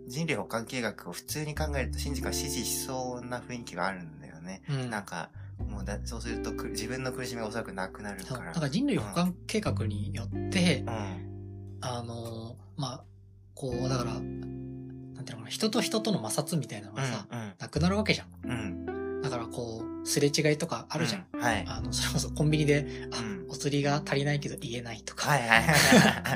[0.09, 4.18] 人類保管計画を普通に考えると、シンジ君は支持しそうな雰囲気があるん
[4.49, 4.63] ね。
[4.69, 8.47] うんなんか、もうだ、そうするとく、自分の苦しみがおそらくなくなるから。
[8.47, 11.79] だから人類保管計画によって、うん。
[11.81, 13.05] あのーまあ、
[13.55, 14.23] こう、だから、なん
[15.25, 17.53] ていうのかな、人と人との摩擦みたいなのがさ、うん。
[17.59, 18.29] なくなるわけじゃん。
[18.45, 18.98] うん。
[19.29, 19.33] うん。
[19.33, 21.27] だからこう、すれ違いとかあるじゃん。
[21.33, 21.41] うん。
[21.41, 21.65] はい。
[21.67, 25.31] あの、それこそコンビニで、あ、うんお釣りが足りないけど言えないとか。
[25.31, 25.73] はいはいは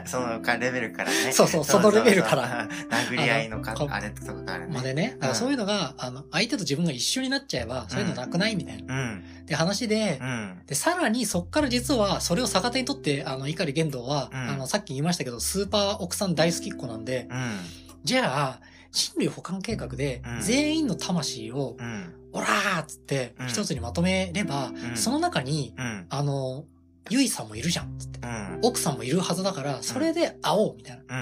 [0.00, 0.02] い。
[0.08, 1.32] そのかレベルからね。
[1.32, 2.66] そうそうそのレベルから。
[2.90, 4.74] 殴り合いのかあれとかからね。
[4.74, 5.16] までね。
[5.20, 8.94] だからそういうのが、あの、相手と自分が一緒になっちゃえば、そういうのなくないみたいな。
[8.94, 9.24] うん。
[9.44, 10.62] で、話でう、ん。
[10.66, 17.60] で、さらにそっから実は、それを逆手にとって、あの、碇玄道は、うんあの、さっき言いましたけど、スーパー奥さん大好きっ子なんで、うん。
[18.04, 18.60] じゃあ、
[18.92, 22.14] 人類保管計画でう、ん全員の魂を、うん。
[22.34, 26.06] オラーっつってうん、一つにまとめれば、んその中に、うん。
[26.08, 26.64] あの、
[27.10, 28.20] ゆいさんもいるじゃん、つって。
[28.22, 28.58] うん。
[28.62, 31.16] 奥さんもいるはずだから、それで会おう、みたいな。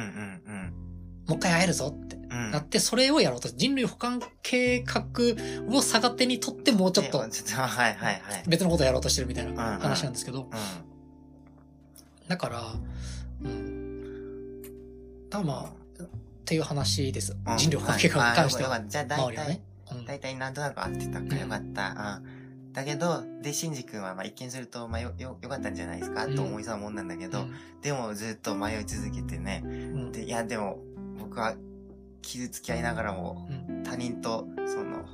[1.26, 2.16] もう一回会えるぞって。
[2.16, 2.50] うん。
[2.50, 3.48] なって、それをやろうと。
[3.48, 5.02] 人類保管計画
[5.68, 7.24] を逆手にとって、もうちょっと。
[8.48, 10.42] 別のことをやろうとしてるみたいな話なんですけど。
[10.42, 10.46] う
[12.28, 12.74] だから、
[13.42, 14.62] うん。
[15.44, 15.79] まあ、
[16.50, 17.32] っていう話です。
[17.32, 17.56] ん。
[17.56, 18.70] 人類保管計画に関しては。
[18.70, 19.60] はいあよかったじゃあ大体周りはね、。
[19.92, 22.20] うん大体なんとなく合ってたからよかった。
[22.24, 22.72] うん。
[22.72, 27.46] だけど、で、シンジ君は、まあ、一見すると、まあ、よ、よ、よかったんじゃないですか、うんと思いそうなもんなんだけど、
[27.82, 29.62] でもずっと迷い続けてね。
[29.64, 30.78] うんで、いや、でも、
[31.20, 31.54] 僕は、
[32.22, 35.04] 傷つき合いながらも、うん他人と、その、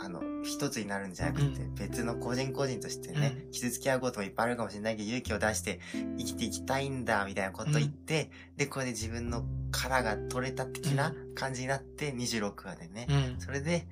[0.00, 5.80] あの、一つになるんじゃなくて、う別の個人個人としてね、傷つき合うこともいっぱいあるかもしれないけど、勇気を出して
[6.18, 13.06] 生きていきたいんだ、みたいなこと言って、で、これで自分の殻が取れた的な感じになって、26話でね。
[13.08, 13.40] うん。
[13.40, 13.86] それで、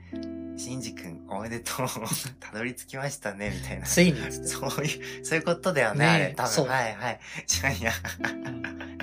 [0.56, 1.86] シンジ君、おめでとう。
[2.40, 3.86] たどり着きましたね、みたいな。
[3.86, 4.20] ついに。
[4.44, 6.34] そういう、そういうことだよね、ねえあれ。
[6.34, 6.66] 多分。
[6.66, 7.20] はいはい。
[7.46, 7.92] じゃあ、いや。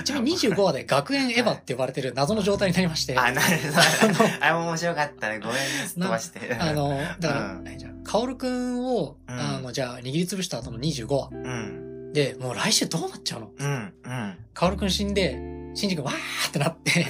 [0.04, 4.28] ちなみに25話で学園エヴァって呼ばれてる謎の状態になりまして、あ、なるほど。
[4.28, 5.40] のあれも面白かったね。
[5.40, 5.62] ごめんね、
[5.96, 6.56] 飛ばして。
[6.60, 11.30] あの、だから、うんねじゃあ、カオルくんを、うんあの、じゃあ、握りつぶした後の25話。
[11.32, 11.93] うん。
[12.14, 13.52] で、もう来週どうなっちゃうの？
[13.58, 13.94] うん。
[14.06, 14.38] うん。
[14.54, 15.32] カオルくん死んで、
[15.74, 17.04] シンジ君わーってなって、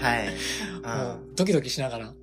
[0.00, 0.28] はい。
[0.82, 2.14] もうドキドキしながら、うん。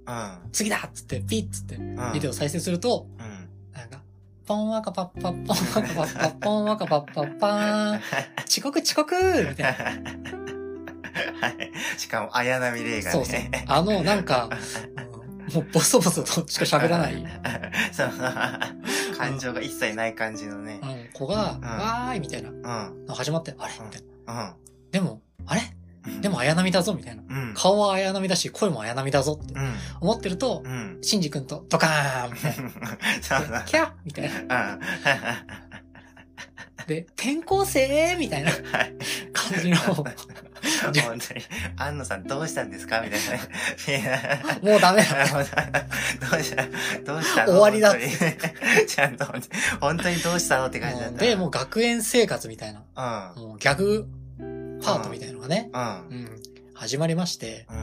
[0.52, 2.14] 次だっつって、ピッつって、うん。
[2.14, 3.50] ビデオ再生すると、うん。
[3.74, 4.02] なんか、
[4.47, 8.02] ポンワカパッパッポンワカパッパッポンワカパッパッパーン、
[8.47, 9.16] 遅刻遅刻
[9.50, 9.84] みたいな。
[11.41, 11.72] はい。
[12.00, 13.12] しかも、綾波レイがね。
[13.12, 13.39] そうそう。
[13.68, 15.09] あの、なんか、うん
[15.54, 17.28] もうボソボソとしか喋らない、 うん、
[17.91, 18.10] そう。
[19.18, 20.80] 感情が一切ない感じのね。
[21.14, 23.06] 子が、うんわーいみたいな、うん。
[23.08, 23.74] 始まって、あれ？
[23.80, 24.54] うんみたいうん。
[24.91, 25.62] でも、あれ？
[26.08, 26.22] うん。
[26.22, 26.93] でも綾波だぞ？
[26.93, 27.24] みたいな。
[27.28, 27.54] うん。
[27.56, 29.74] 顔は綾波だし、声も綾波だぞってうん。
[30.02, 30.97] 思ってると、うん。
[31.02, 32.54] シンジ君とドカーンみたい
[33.22, 33.62] そうな。
[33.64, 34.80] キャッみたいな。
[36.90, 36.96] うん。
[36.96, 38.52] で、転校生みたいな。
[38.72, 38.94] はい。
[39.34, 41.42] 感じの、本当に、
[41.78, 43.02] 安野さんどうしたんですか？
[43.02, 43.20] みたい
[44.04, 44.60] な。
[44.72, 45.26] もうダメだ。
[45.32, 46.64] どうした？
[47.06, 47.54] どうしたの？
[47.54, 47.92] 終わりだ。
[47.92, 48.88] 本当に。
[48.88, 49.26] ちゃんと、
[49.80, 50.66] 本当にどうしたの？
[50.68, 51.18] って感じだった。
[51.20, 53.42] で、もう学園生活みたいな、うん。
[53.44, 54.08] もうギャグ
[54.84, 55.82] パートみたいなのがね、うん。
[55.82, 55.86] う
[56.16, 56.42] ん、
[56.74, 57.74] 始まりまして、う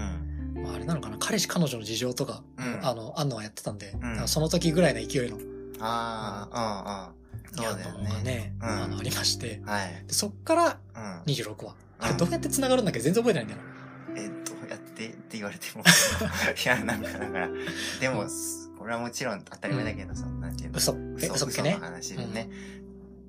[0.59, 0.63] ん。
[0.63, 2.81] まあ、あれなのかな、彼氏彼女の事情とか、うん。
[2.87, 4.01] あの、あんのはやってたんで、ん。
[4.01, 5.39] だからその時ぐらいの勢いの。
[5.81, 7.26] ああ、うんうん。
[7.53, 8.23] そうだよね。
[8.23, 10.05] ね、うんあの、ありまして、はい。
[10.07, 11.23] でそっからうん。
[11.23, 11.75] 26話。
[11.99, 13.69] あれどうやって繋がるんだっけ全然覚えてないんだよ
[14.15, 14.21] な。
[14.21, 15.83] え、どうやってって言われても。
[15.85, 17.49] いや、なんかだから、
[18.01, 18.27] でも、
[18.79, 21.81] これはもちろん当たり前だけどさ、なんていうの嘘っけ、嘘っけね嘘。
[21.81, 22.51] の話でね。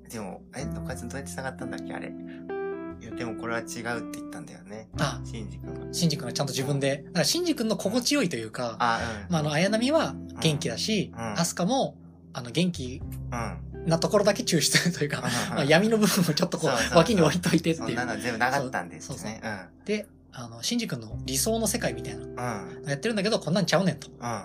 [0.08, 2.12] でも、え、どこやってどうやって繋がったんだっけあれ。
[3.00, 3.66] いや、でもこれは違うっ
[4.10, 4.88] て言ったんだよね。
[4.98, 5.92] あ、シンジ君が。
[5.92, 9.32] シンジ君がちゃんと自分で、だからシンジ君の心地よいというか、あ、うん。
[9.32, 11.96] まあ、あの、綾波は元気だし、うんアスカも、
[12.32, 13.02] あの、元気
[13.32, 13.67] うん。
[13.86, 18.08] なところだけ抽出というか、うんまあ、闇の部分をちょっとこう、脇に置いといてってそんないう。
[18.08, 19.40] の全部なかったんですそうね。
[19.84, 22.82] で、あの、シンジ君の理想の世界みたいなのうん。
[22.82, 22.88] うん。
[22.88, 24.08] やってるんだけど、こんなんちゃうねんと。
[24.08, 24.42] うん。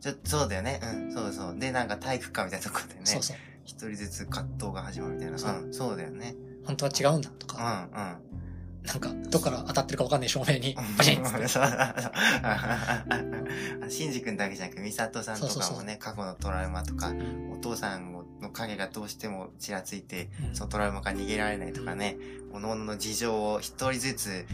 [0.00, 0.80] ちょ、そうだよね。
[0.82, 1.12] うん。
[1.12, 1.58] そうそう。
[1.58, 3.00] で、なんか体育館みたいなとこでね。
[3.04, 3.36] そうそう。
[3.64, 5.38] 一人ずつ葛藤が始まるみたいな。
[5.38, 5.74] そううん。
[5.74, 6.34] そうだよね。
[6.64, 7.56] 本当は違うんだとうん。
[7.56, 8.34] か、うん。
[8.86, 11.48] なんか、どっから当たってるかわかんない照明に、バチンって。
[11.48, 11.64] そう
[13.88, 17.12] シンジ君だけじゃなく、ミサトさんとかもね、過去のトラウマとか、
[17.52, 22.16] お父さんの影がどうしてもちらついて、うんそのトラウマから逃げられないとかね、
[22.52, 24.46] おののの事情を一人ずつ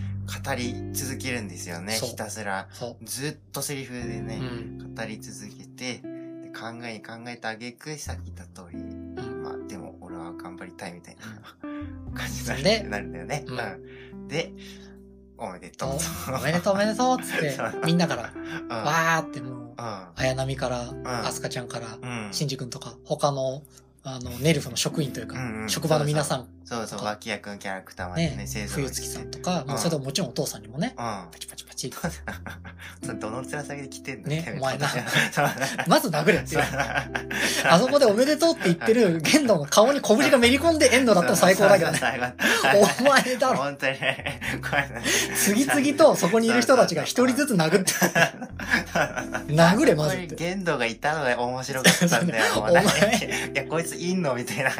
[0.44, 1.94] 語り続けるんですよね。
[1.94, 2.68] ひたすら。
[2.72, 4.94] そずっとセリフでね、ん。
[4.94, 11.22] 語り続けて、で考えに考えた挙句、さっき言った通り、うんまあ、でも俺は頑張りたいみたいな
[12.14, 13.44] 感じになるでなるんだよね。
[13.46, 14.28] うんうん。
[14.28, 14.52] で、
[15.40, 16.36] おめでとうと。
[16.36, 18.68] おめでとうおめでとうっつって みんなから、うん。
[18.68, 20.02] わーってもう、うん。
[20.16, 22.28] 綾波から、んアスカちゃんから、うん。
[22.30, 23.62] シンジ君とか、他の、
[24.02, 25.36] あの、ネルフの職員というか、
[25.66, 31.04] 職場の皆さん、そうそう、脇役キャラクターまでね、冬月さんとか、まあそれとももちろんお父さんにもね、うん。
[31.30, 31.64] パチパチ
[33.02, 34.88] それどの面下げで来てんのねお前な
[35.86, 36.68] まず殴れってそういう。
[37.64, 42.00] あそこでおめでとうって言ってる玄道の顔に拳がめり込んでエンドだったら最高だけどね。
[43.00, 43.56] お前だろ。
[43.56, 44.40] 本当にね。
[45.36, 47.92] 次々とそこにいる人たちが一人ずつ殴って、
[49.52, 50.34] 殴れまずって。
[50.34, 54.34] 限度がいたのが面白かったんだよ、お前いや、こいついんの？
[54.34, 54.70] みたいな。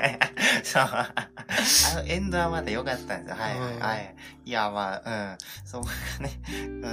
[0.63, 0.83] そう。
[0.83, 1.13] あ
[1.97, 3.43] の、エンドはまだ良かったんですよ。
[3.43, 4.15] はい、はい、はい。
[4.45, 5.39] いや、まあ、うん。
[5.65, 5.87] そこ
[6.19, 6.41] がね、
[6.83, 6.90] うん。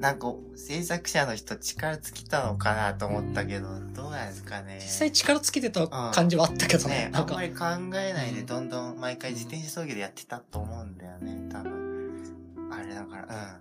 [0.00, 4.78] なんか、制作者の人力尽きたのかなと思ったけど、どうなんですかね。
[4.80, 7.50] 実際力尽きてた感じはあったけどねね。、なんかあんま、り
[7.90, 12.70] 考えないでどんどん毎回自転車操業でやってたと思うんだよね、多分。
[12.70, 13.60] あれだから、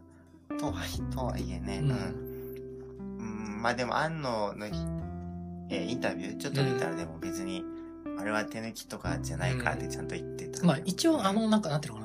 [0.49, 0.57] うん。
[0.57, 1.97] とはい、とはいえね、うんうん。
[3.19, 7.63] うん、まあでも、安野の、えーインタビューちょっと見たらでも別に、
[8.17, 10.65] あれは手抜きとかじゃないからってちゃんと言ってた。
[10.65, 12.04] まあ一応あの、なんかなんていうのか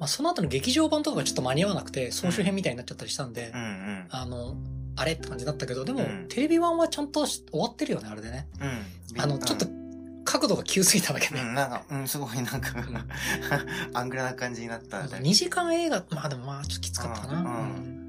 [0.00, 4.06] まあその後の劇場版とかがちょっと間に合わなくて、総集編みたいになっちゃったりしたんでう、んうん。
[4.08, 4.56] あの、
[4.96, 8.48] あれって感じだったけど、でもうん、テレビ版はちゃんとし終わってるよね、あれでね。
[8.60, 9.20] うん。
[9.20, 11.40] あの、ちょっとうん、角度が急すぎただけで。
[11.40, 12.70] うん、なんか、うん、すごいなんか、
[13.92, 15.02] アングラな感じになった。
[15.02, 17.40] 2時間映画、まあでもまあちょっときつかったかな。
[17.40, 18.00] うんうん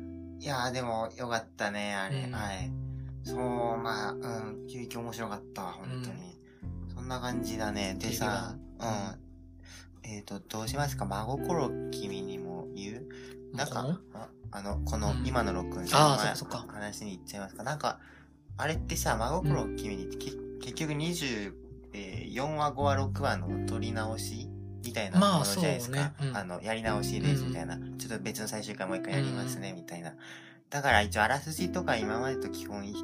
[0.42, 2.24] いやーでもよかったね、あれ。
[2.24, 2.72] うんはい。
[3.24, 3.38] そう、
[3.78, 6.40] まあ、うん、急激面白かった、本当に。
[6.96, 7.96] そんな感じだね。
[8.00, 9.31] でさ、うん。
[10.04, 11.06] えっ、と、どうしますか？
[11.06, 12.98] 真心君にも言
[13.54, 13.56] う？
[13.56, 15.28] なんかああの、このう、ん。
[15.28, 16.74] 今の録音あー前そっかそっか。
[16.74, 17.64] 話に行っちゃいますか？
[17.64, 18.00] なんか、
[18.58, 20.32] あれってさ、真心君にって、け
[20.62, 24.50] 結局24話、5話、6話の撮り直し
[24.86, 26.14] みたいなもまあのじゃないですか？
[26.20, 26.30] そうね。
[26.30, 26.38] うん。
[26.38, 27.78] あの、やり直しですみたいな。
[27.78, 30.14] ちょっと別の最終回もう一回やりますね、みたいな。
[30.70, 32.96] だから一応あらすじとか今までと基本い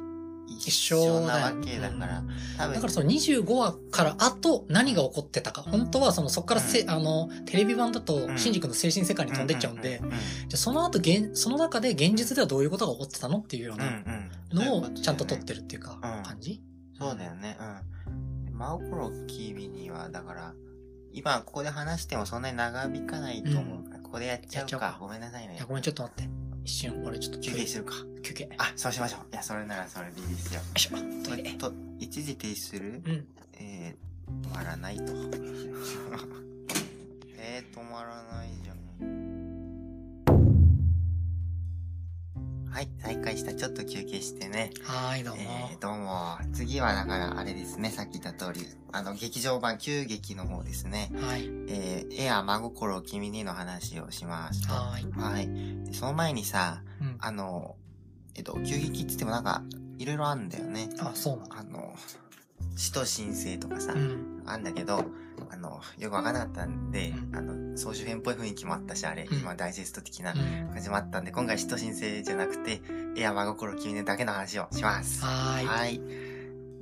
[0.58, 2.22] 一緒なわけだから、
[2.56, 5.62] 多分、だからその25話から後何が起こってたか。
[5.62, 6.90] 本当はそのそこからせ、うん。
[6.90, 8.38] あの、テレビ版だとう、ん。
[8.38, 10.20] シンジ君の精神世界に飛んでっちゃうんで、うんうんじゃ
[10.54, 14.66] あその後現、その中で現実ではどういうことが起こってたのっていうよううんうなん。
[14.66, 16.60] のをちゃんと撮ってるっていうか、ん感じ？
[16.98, 17.56] そうだよね、
[18.48, 18.54] うん。
[18.58, 20.54] 真心キビには、だから、
[21.12, 24.58] 今ここで話してもそんなに長引かないと思うから、ここでやっちゃうか。
[24.58, 24.96] やっちゃうか。
[25.00, 25.62] ごめんなさいね。
[25.66, 26.30] ごめん、ちょっと待って。
[26.68, 27.94] 一瞬、俺ちょっと休憩するか。
[28.22, 28.44] 休憩。
[28.44, 29.20] よあ、そうしましょう。
[29.32, 30.60] いや、それならそれでいいですよ。
[30.76, 31.52] いしょ、トイレ。
[31.52, 33.00] と、一時停止する？
[33.06, 33.26] うん。
[33.54, 35.04] えー、止まらないと。
[37.38, 38.67] えー、止まらないじゃん。
[42.78, 43.52] ははい、再開した。
[43.54, 44.70] ちょっと休憩してね。
[44.84, 45.42] はーい、どうも。
[45.42, 46.38] えー、どうも。
[46.52, 51.10] 次はだから、あれですね、さっき言った通り、あの、劇場版旧劇の方ですね。
[51.16, 51.50] はい。
[51.68, 54.74] えー、エア真心君にの話をしますと。
[54.74, 55.12] はーい。
[55.12, 55.86] はい。
[55.86, 57.16] でその前にさ、うん。
[57.18, 57.74] あの、
[58.36, 59.64] えっと、急激って言ってもなんか、
[59.98, 60.88] いろいろあるんだよね。
[61.00, 61.94] あ、そうなのあの、
[62.76, 64.44] 使徒申請とかさ、うん。
[64.46, 65.04] あんだけど、
[65.50, 70.68] あの、よくわかんなかったんで、うんあの、総集編っぽい雰囲気もあったし、あれ、うん今ダイジェスト的なうん。
[70.72, 72.80] 感じもあったんで、今回使徒申請じゃなくて、
[73.16, 75.24] エア真心君ねだけの話をします。
[75.24, 75.66] はーい。
[75.66, 75.96] はい。
[75.98, 76.04] とい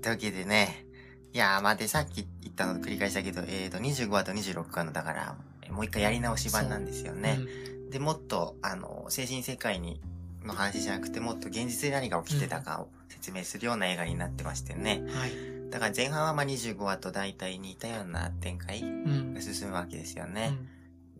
[0.06, 0.86] うわけでね、
[1.32, 5.36] いやー、まあ、で、さっき言ったの繰り返したけど、えーと、25話と26話の、だから、
[5.70, 7.38] もう一回やり直し版なんですよね。
[7.90, 10.00] で、もっと、あの、精神世界に、
[10.44, 15.02] の話じゃなくて、もっと現実で何が起きてたかを説明するような映画になってましてね。
[15.04, 15.08] うん。
[15.14, 15.30] はい。
[15.70, 19.40] だから前半はまあ25話と大体似たような展開うんが。
[19.42, 20.56] 進むわけですよね。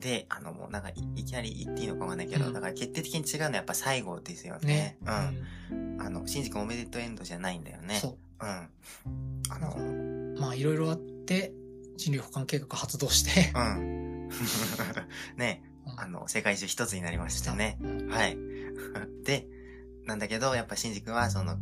[0.00, 4.68] で、あの、もうなんかい、いきなり言っていいのかわかんないけど、うんだから決定的に違うのはやっぱ最後ですようん。
[4.68, 4.98] ね。
[5.00, 5.38] ね。
[5.70, 5.96] うん。
[6.00, 7.96] あの、シンジ君おめでとうエンドじゃないんだよね。。
[7.96, 8.68] そううん。
[9.50, 10.40] あの、う。
[10.40, 11.52] まあ、いろいろあって、
[11.96, 14.28] 人類保管計画発動して、うん。
[15.36, 17.78] ね、うんあの、世界中一つになりましたね。
[17.80, 18.36] うんはい。
[19.24, 19.46] で、
[20.04, 21.56] なんだけど、やっぱシンジ君はその、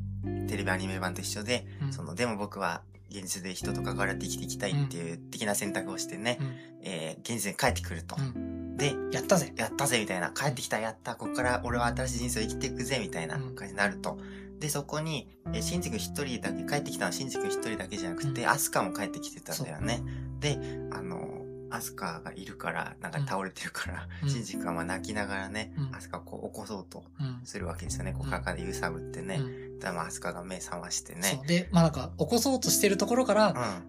[0.48, 2.82] テレビアニメ版と一緒で、うんその、でも僕は
[3.14, 8.16] 現実で人と関わって生きていきたいっていう的な選択をしてね、うんえー、現実に帰ってくると。
[8.18, 8.76] うん。
[8.76, 9.52] で、やったぜ。
[9.56, 14.18] やったぜみたいな、帰ってきたやった、ここから俺は新しい人生を生きていくぜみたいなうん感じになると。
[14.58, 20.02] で、そこに、えー、シンジ君一人だけ、帰ってきたのはシンジ君一人だけじゃなくて、うんアスカも帰ってきてたんだよね。
[20.40, 20.58] で、
[20.92, 27.40] あの、アスカがいるから、なんか倒れてるから、うんシンジ君はまあ泣きながらね、うんアスカをこう起こそうとうん。
[27.44, 28.12] するわけですよね。
[28.12, 29.36] こう、うんカカで揺さぶってね。
[29.36, 31.40] うんだからまあ、アスカが目覚ましてそね。
[31.44, 31.46] う。
[31.46, 33.82] で、まあなんか、起こそうとしてるところからうん。、は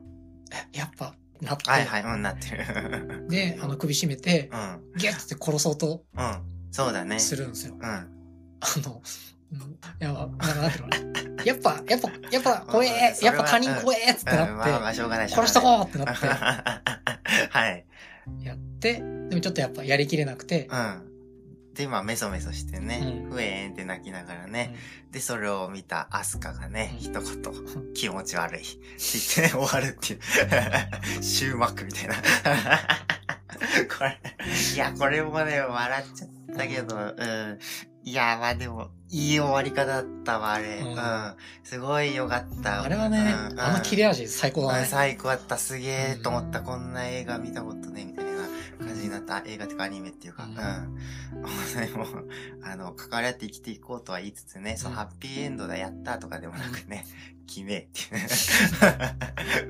[0.73, 3.27] えやっぱ、なって、いはい、うん、なってる。
[3.29, 4.81] で、あの、首絞めてう、ん。
[4.97, 6.41] ギュッて殺そうとうん。
[6.71, 7.19] そうだね。
[7.19, 7.75] するんですよ。
[7.79, 7.85] うん。
[7.85, 8.07] あ
[8.77, 9.01] の、
[9.51, 10.97] うん、いや、なんかなんていうのか
[11.37, 15.47] なやっぱ、やっぱ、やっぱ怖えそれはやっぱ他人怖えっつってうん、なまあまっあ、しょうがない、て、しょうがない。
[15.47, 16.27] 殺しとこうってなって、
[17.49, 17.85] はい。
[18.43, 18.93] やって、
[19.29, 21.11] でもちょっとやっぱやりきれなくて、うん。
[21.75, 24.75] で、まあ、メソメソしてね、うんふえーんって泣きながらね。
[25.11, 28.61] で、それを見たアスカがね、うん一言、気持ち悪い。
[28.61, 28.69] って
[29.13, 30.19] 言ってね、 終わるっていう。
[31.21, 32.15] 終幕みたいな。
[33.97, 34.19] これ、
[34.73, 37.59] いや、これもね、笑っちゃったけど、うん。
[38.03, 40.77] いや、まあでも、いい終わり方だったわ、あれ。
[40.77, 41.35] ううんん。
[41.63, 42.83] すごい良かった。
[42.83, 44.87] あれはね、うんあの切れ味最高だうんね。
[44.87, 48.13] 最高だった、すげえと思った、こんな映画見たことね、
[49.15, 49.49] なった。
[49.49, 50.55] 映画っていうかアニメっていうか、ううんん。
[50.55, 52.05] でも、
[52.63, 57.05] あの、関わり合って生きていこうとは言いつつね、そのうんハッピーエンドだ、やったとかでもなくね、
[57.45, 58.27] きめえっていうね。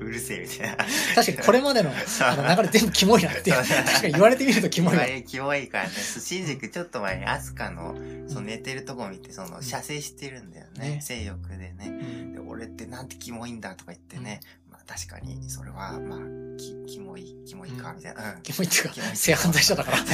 [0.00, 0.76] うるせえみたいな。
[1.14, 3.50] 確かにこれまでのあの流れ全部キモいなって。
[3.50, 5.06] 確かに言われてみるとキモいな。
[5.22, 7.94] キモいからね、シンジ君ちょっと前にアスカの、
[8.28, 10.96] その寝てるとこを見て、その、射精してるんだよね。
[10.96, 11.76] ね性欲でね。
[11.80, 14.40] うんで、俺ってなんてキモいんだとか言ってね。
[14.86, 16.18] まあ確かに、それは、まあ、
[16.56, 18.34] き、キモい、キモいか、みたいな。
[18.34, 18.42] うん。
[18.42, 19.98] キモいっていうか 性犯罪者だから。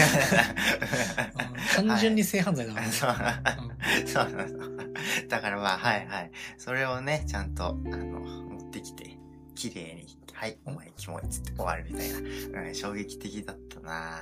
[1.79, 2.93] うん単純には性犯罪だからいね。
[2.95, 3.14] そう、
[4.07, 5.29] そうそうそう。
[5.29, 6.31] だからまあ、はいはい。
[6.59, 9.16] それをね、ちゃんと、あの、持ってきて、
[9.55, 12.12] 綺麗に、はい、お前キモいっつって終わるみたい
[12.53, 12.62] な。
[12.62, 14.20] うん、衝撃的だったな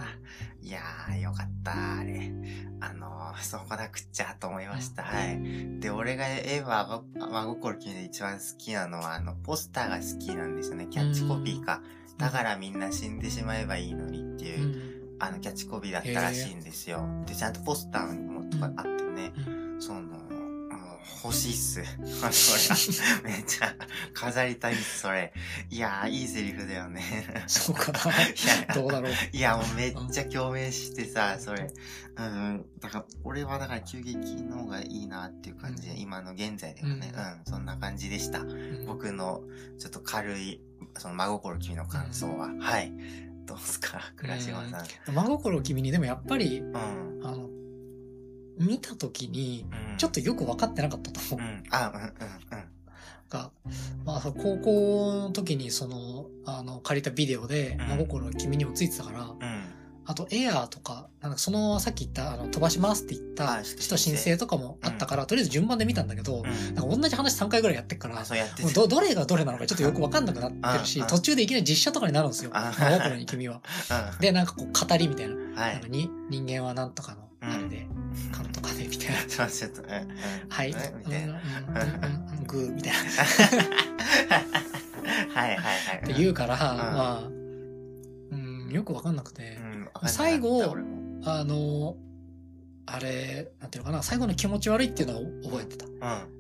[0.62, 2.32] いやー、よかった、あれ。
[2.80, 5.02] あのー、そうこなくっちゃと思いました。
[5.02, 5.80] はい。
[5.80, 10.86] で、俺がエヴァ、真心君で一番好きなのは、あの、ポスターが好きなんですよね。
[10.90, 11.82] キャッチコピーか。
[12.18, 17.06] だからみんな死んでしまえばいいのにっていうう、んあの、キャッチコピーだったらしいんですよ。
[17.26, 19.32] で、ちゃんとポスターにもとかあってね、
[21.24, 21.82] 欲しいっす。
[22.32, 23.30] それ。
[23.32, 23.74] めっちゃ
[24.14, 25.32] 飾りたいっす、それ。
[25.70, 27.03] いやー、いいセリフだよね。
[27.46, 27.98] そうかな。
[28.01, 28.05] い
[28.68, 29.12] やどうだろう。
[29.32, 31.68] いや、もうめっちゃ共鳴してさ、それ。
[32.16, 32.66] うん。
[32.80, 38.40] だから、俺はだから急激の方がいいなっていう感じで、うん今の現在でもね、ううんん、そんな感じでした。
[38.40, 39.42] うん僕の、
[39.78, 40.61] ちょっと軽い、
[40.98, 42.51] その真心君の感想は。
[42.59, 42.92] はい。
[43.46, 45.14] どうすか、倉島さん。
[45.14, 47.20] 真心を君にでもやっぱり、うん。
[47.24, 47.49] あの、
[48.61, 49.96] 見たときに、うん。
[49.96, 51.46] ちょっとよく分かってなかったと思う。
[51.46, 51.62] うん。
[51.70, 52.64] あ、うん、うん、
[53.30, 53.50] が、
[54.04, 59.28] まあ、高校の時にその、あの、借りたビデオで、うん真心は君にもついてたから、うん。
[59.28, 59.34] うん。
[60.06, 66.74] あと、エアーとか、なんかその、さっき言った、あの、飛ばしますって言った、あ人申請とかもあったから、とりあえず順番で見たんだけど、うん。
[66.74, 72.50] なんか同じ話3回ぐらいやってっからあ、、そうやってもうど、どれがどれなのかちょっとよくわかんなくなってるしうん、途中でいきなり実写とかになるんですよ。
[72.54, 73.62] あ真心に君は。
[74.14, 74.20] うん。
[74.20, 75.34] で、なんかこう、語りみたいな。
[75.34, 75.88] はいなんか。
[75.88, 77.86] に、人間はなんとかの、あれで、
[78.32, 79.48] カンとかで、みたいな。
[79.48, 79.88] ちょっと、うん。
[79.88, 80.08] うん
[80.48, 80.70] はい。
[80.70, 81.40] うんみたいな。
[82.46, 82.98] グー、みたいな。
[85.34, 85.98] はいはいはい。
[86.02, 87.28] って言うから、んまあ、
[88.32, 89.58] うん、よくわかんなくて
[90.06, 90.62] 最後
[91.24, 91.96] あの、
[92.86, 95.92] あれ、なんていうのかな、最後の気持ち悪いっていうのは覚えてたっう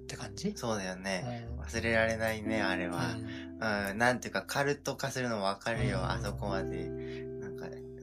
[0.02, 0.06] ん。
[0.06, 1.46] て感じそうだよね。
[1.54, 3.14] うん忘れられないね、あれは。
[3.60, 6.90] うんうん、なんていうか、カルト化するのもわかるよ、うんあそこまで。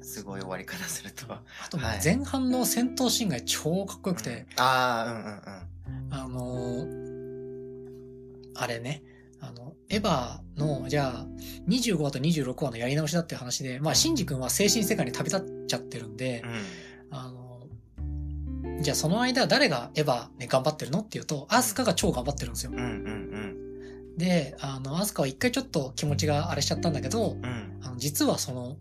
[0.08, 1.26] すごい終わり方すると。
[1.34, 6.14] あとはい前半の戦闘シーンが超かっこよくて、ああ、うんうんうん。
[6.14, 7.08] あのー
[8.60, 9.04] あれね、
[9.40, 11.26] あの、エヴァの、じゃあ、
[11.70, 16.44] 25話と26話のやり直しだっていう話で、まあ、シンジ君は精神世界に旅立っちゃってるんで、
[17.12, 17.68] あの、
[18.82, 21.02] じゃあその間誰がエヴァで頑張ってるの？
[21.02, 22.78] っていうと、アスカが超頑張ってるんですようん。
[22.80, 27.46] うんうんで、あの、アスカは一回ちょっと気持ちがあれしちゃったんだけど、うん。
[27.46, 27.80] うん。
[27.84, 28.78] あの実はその、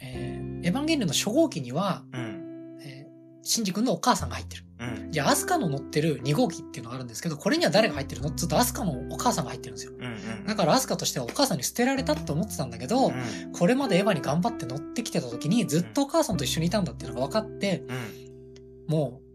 [0.00, 2.78] えーエヴァンゲリオンの初号機には、うん。
[2.82, 3.08] えー
[3.42, 4.64] シンジ君のお母さんが入ってる。
[4.80, 5.12] うん。
[5.12, 8.28] じゃあ、アスカの乗ってる2号機っていうのがあるんですけど、これには誰が入ってるの？
[8.28, 9.92] って言うと、アスカのお母さんが入ってるんですよ。
[9.98, 10.08] うんう
[10.42, 10.46] ん。
[10.46, 13.52] だからアスカとしてはお母さんに捨てられたって思ってたんだけど、うん。
[13.52, 18.94] これまでエヴァに頑張って乗ってきてた時にずっとお母さんと一緒にいたんだっていうのが分かって、うん。
[18.94, 19.28] もう、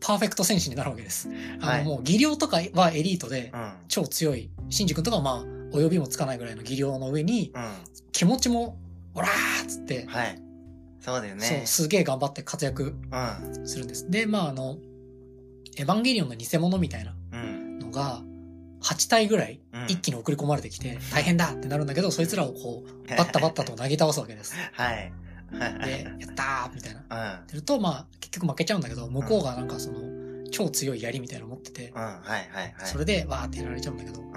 [0.00, 1.28] パーフェクト戦士になるわけです。
[1.60, 3.72] あの、はいもう技量とかはエリートでうん。
[3.88, 7.72] 超強い、シンジ君とかはまあ、お呼びもつかないぐらいの技量の上に、うん。
[8.12, 8.78] 気持ちも、
[9.14, 10.38] オラーっつって、はい。
[11.00, 11.66] そうだよそう、ね。
[11.66, 13.66] すげえ頑張って活躍うん。
[13.68, 14.10] するんです。
[14.10, 14.78] で、まああの、
[15.76, 17.78] エヴァンゲリオンの偽物みたいなうん。
[17.78, 18.22] のが、
[18.82, 19.84] 8体ぐらいうん。
[19.88, 24.54] 一気に送り込まれてきて、大変だってなるんだけど、そいつらをこう、 バッタバッタとなぎ倒すわけです。
[24.72, 25.12] はい。
[25.84, 27.40] で、 やったーみたいな。
[27.42, 27.48] うん。
[27.48, 30.00] すると、まあ、結局負けちゃうんだけど、向こうがなんかその、
[30.50, 32.72] 超強い槍みたいなの持っててうん。、はいはいはい。
[32.84, 34.28] それで、わーってやられちゃうんだけど、うん。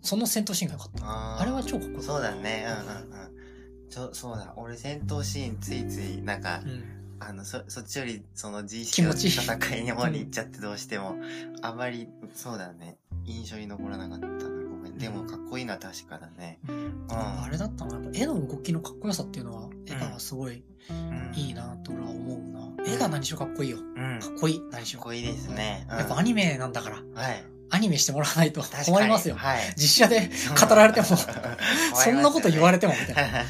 [0.00, 1.04] うんその戦闘シーンが良かった。
[1.04, 2.06] あーあれは超かっこよかった。
[2.06, 2.66] そうだね。
[2.66, 3.88] うんうんうん。
[3.90, 4.54] ちょ、そうだ。
[4.56, 6.84] 俺戦闘シーンついつい、なんか、うん。
[7.20, 11.16] あの、そ、そっちより、その自意識の戦いに方に行っちゃってどうしても、
[11.62, 12.96] あまり、そうだね。
[13.24, 14.34] 印象に残らなかったな。
[14.70, 14.98] ごめん。
[14.98, 16.60] でも、かっこいいのは確かだね。
[16.68, 17.94] うんあれだったな。
[17.94, 21.32] やっぱ絵の動きのかっこよさっていうのは、エヴァはすごいうん。
[21.34, 22.92] いいなと俺は思うな。
[22.92, 23.78] 絵が何しろかっこいいよ。
[23.78, 24.20] うん。
[24.20, 24.62] かかっこいい。
[24.70, 25.00] 何しろ。
[25.00, 25.86] っこいいですね。
[25.90, 27.44] うんやっぱアニメなんだから、はい。
[27.70, 29.36] アニメしてもらわないと困りますよ。
[29.36, 29.60] はい。
[29.76, 32.86] 実写で語られても、そんなこと言われて。
[32.86, 33.42] てもみたいな。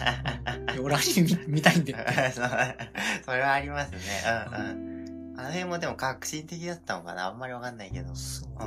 [0.72, 1.94] いや俺アニメ見見たいんで。
[3.24, 3.98] それはありますね。
[4.26, 5.38] うんうん。
[5.38, 7.26] あの辺もでも革新的だったのかな？
[7.26, 8.14] あんまりわかんないけど。
[8.14, 8.66] そうう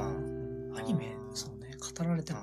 [0.73, 0.77] ん。
[0.77, 2.39] アニメ、そうね、語られても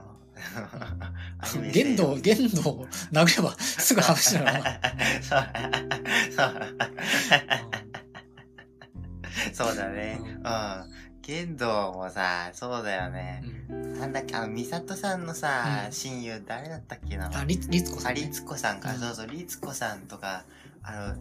[1.73, 4.81] 限度、限度を殴れば すぐ話だからな。
[5.23, 5.49] そう。
[9.55, 9.77] そう。
[9.77, 10.19] だね。
[10.21, 10.39] うんうん。
[11.29, 13.74] 剣道もさ、そうだよねう。
[13.74, 17.31] んなんだっけ、あの、ミサトさんのさう、ん親友誰だったっけな。
[17.39, 18.22] あ、りりつこさあ、ん、ね。
[18.22, 20.45] りつこさんか、うんそうそう、りつこさんとか、
[20.83, 21.16] あの、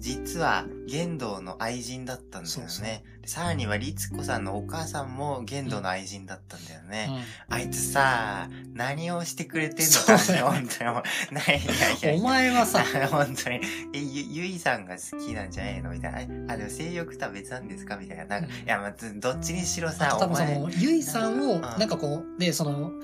[0.00, 2.46] 実は、玄道の愛人だったんだよね。
[2.48, 2.84] そうそう。
[2.86, 7.08] でさらには、りつこさんのお母さんも玄道の愛人だったんだよね。
[7.48, 7.54] うん。
[7.54, 9.92] あいつさ、何をしてくれてんの？
[10.06, 10.94] かそうだよ本当にい
[12.02, 12.16] いやい。
[12.16, 13.60] やお前はさ、 本当に。
[13.92, 15.90] え、ゆ、ゆいさんが好きなんじゃないの？
[15.90, 16.54] みたいな。
[16.54, 17.96] あ、でも性欲とは別なんですか？
[17.96, 18.24] みたいな。
[18.24, 18.64] なんか、うん。
[18.64, 21.60] いや、まあ、どっちにしろあさ、と多分そお前、の、ゆいさんを、ん。
[21.60, 23.00] なんかこう、で、その、うん。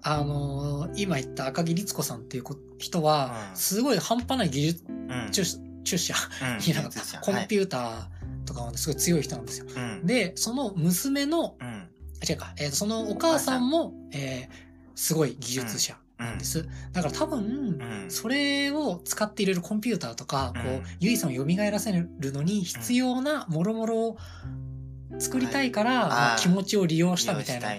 [0.00, 3.56] あのー今言った赤木律子さんっていう子人は、うん。
[3.56, 5.28] すごい半端ない技術、うん。
[5.84, 9.66] 注注射うんコンピューターとかはねすごい強い人なんですよ。
[9.66, 10.06] はいうん。
[10.06, 11.66] で、その娘の、うん。
[11.66, 11.88] あ
[12.28, 16.44] 違うか、えーとそのお母さんも、えーすごい技術者うんで。
[16.44, 16.68] す。
[16.92, 17.38] だから多分、
[17.80, 18.10] うん。
[18.10, 24.18] それを使って入れるコンピューターとか、こうゆいさんを蘇らせるのに必要なもろもろを
[25.20, 27.70] 作りたいから、気持ちを利用したみたいな、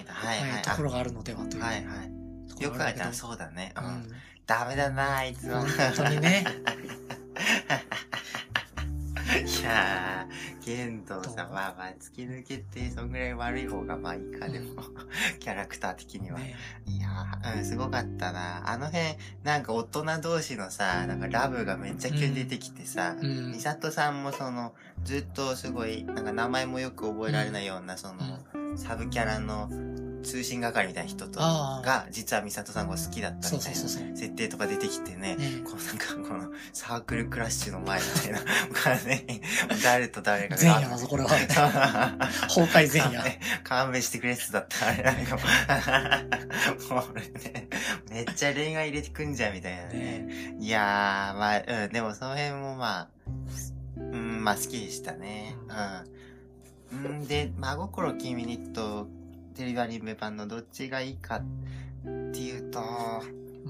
[0.62, 1.62] ところがあるのではという。
[1.62, 2.62] はいはい。
[2.62, 3.74] よくあるな、があるけどそうだね。
[3.76, 3.80] う。
[3.80, 4.06] うんん
[4.46, 5.60] ダメだな、あいつは。
[5.60, 6.44] 本当にね。
[9.30, 14.82] いやー、剣道さ、まあまあ、突き抜けて、そんぐらい悪い方がまあいいか、でも、
[15.38, 16.38] キャラクター的には。
[16.38, 16.56] ね。
[16.86, 18.68] いやー、うん、すごかったな。
[18.68, 19.04] あの辺、
[19.44, 23.52] なんか大人同士のさ、なんかラブがめっちゃ急に出てきてさ、うん。
[23.52, 24.74] ミサトさんもその、
[25.04, 28.40] ずっとすごい、なんか名前もよく覚えられないような、その、
[28.76, 29.68] サブキャラの
[30.22, 33.80] 通信係みたいな人と、が、実はミサトさんが好きだったみたいな。
[33.80, 38.40] 設定とか出てきてね、ねこうなんかこのサークルクラッシュの前みたいな、
[39.82, 40.62] 誰と誰かが。
[40.62, 44.88] 前夜だぞこれは崩壊前夜ね 勘弁してくれっつだった。
[44.88, 45.42] あれなんかも
[47.02, 49.98] う、 めっちゃ恋愛入れてくんじゃんみたいなね。
[49.98, 53.08] ねいやー、まあ、うん、でもその辺もまあ、
[53.96, 55.56] うん、まあ好きでしたね。
[55.68, 56.20] うん。
[56.92, 59.08] うんで、真心君にと、
[59.54, 61.42] テレビアニメ版のどっちがいいかっ
[62.32, 62.82] ていうと、う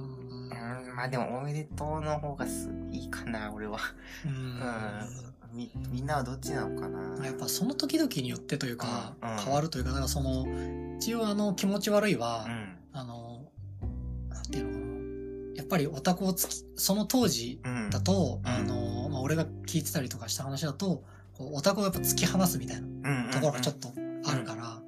[0.00, 3.78] んうん、まあでもおめでとうの方がすいいかな、俺は。
[4.24, 10.46] うんみ、みんなはどっちなのかなやっぱその時々によってというか、うんうん変わるというか、だからその、
[10.98, 12.76] 一応あの気持ち悪いは、うん。
[12.92, 13.50] あの、
[14.28, 15.56] なんていうのかな。
[15.56, 17.90] やっぱりオタクをつき、その当時うん。
[17.90, 23.32] だと、うんあの、まあ、俺が聞いてたりとかした話だと、こうオタクをやっぱ突き放すみたいな。
[23.32, 23.92] ところがちょっと
[24.26, 24.82] あるから、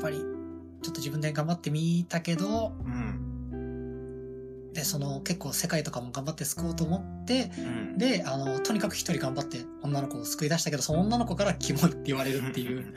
[0.00, 4.72] ぱりちょっと自分で頑張ってみたけど、うん。
[4.72, 7.60] で、その結構世界とかも頑張って救おうと思って、う
[7.94, 7.98] ん。
[7.98, 12.94] で、あの、とにかく一人頑張って女の子を救い出したけど、その女の子からキモいって言われるっていう、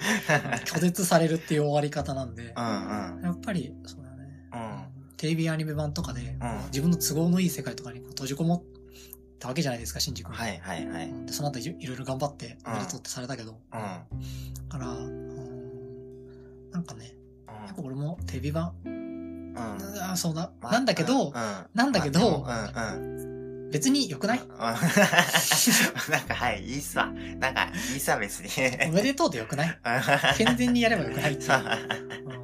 [0.65, 3.23] 拒絶されるっていう終わり方なんでう、んうん。
[3.23, 4.23] やっぱり、そうだよね。
[4.53, 5.15] うん。
[5.17, 8.63] テレビアニメ版とかで、うん自分の都合のいい世界とかに閉じこもっ
[9.39, 10.33] たわけじゃないですか、シンジ君。
[10.33, 11.09] はいはいはい。
[11.09, 13.51] うんで、その後いいろいろ頑張って、おめでとうってされたけど。
[13.73, 13.79] うん。
[13.79, 13.97] だ
[14.69, 15.32] から、うん
[16.85, 17.15] なんかね、
[17.47, 19.55] やっぱ俺もテレビ版、うん。
[20.01, 21.33] あそうだ、まあなんだけど、うん。
[21.73, 23.03] なんだけどまあうん
[23.65, 23.71] うん。
[23.71, 24.39] 別に良くない？
[24.39, 24.75] うん なん
[26.27, 27.07] か、はい、いいっすわ。
[27.39, 28.49] なんか、いいっすわ、別に。
[28.89, 29.79] おめでとうで良くない？
[30.37, 31.51] 健全にやれば良くないっていう。
[31.53, 31.59] う
[32.39, 32.43] ん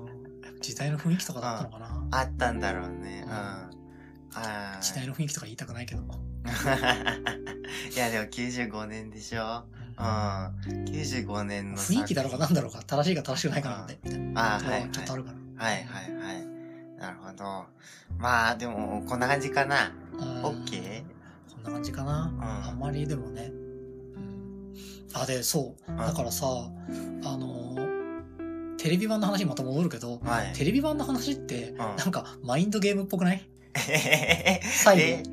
[0.61, 2.07] 時代の雰囲気とかだったのかな？
[2.11, 3.25] あったんだろうね。
[3.25, 4.81] うん。
[4.81, 6.01] 時代の雰囲気とか言いたくないけど。
[7.95, 9.65] いや、でも95年でしょ
[9.99, 10.85] うん。
[10.85, 14.55] 95年の雰囲気だろうかなんだろうか、正しいか正しくないかなんで、みたいな。
[14.55, 15.63] あーはいはいちょっとあるから。
[15.65, 15.83] はいはい
[16.15, 16.45] はい。
[16.99, 17.65] なるほど。
[18.17, 19.91] まあ、でも、こんな感じかな。
[20.13, 21.03] うんオッケー
[21.55, 22.25] こんな感じかな。
[22.27, 23.51] んあんまりでもね。
[23.51, 24.73] うん
[25.13, 25.91] あ、で、そう。
[25.91, 30.53] んだからさ、あのー、テレビ版の話にまた戻るけど、はい。
[30.53, 33.49] テレビ版の話って、んなんか、マインドゲームっぽくない？
[33.89, 35.29] え最後。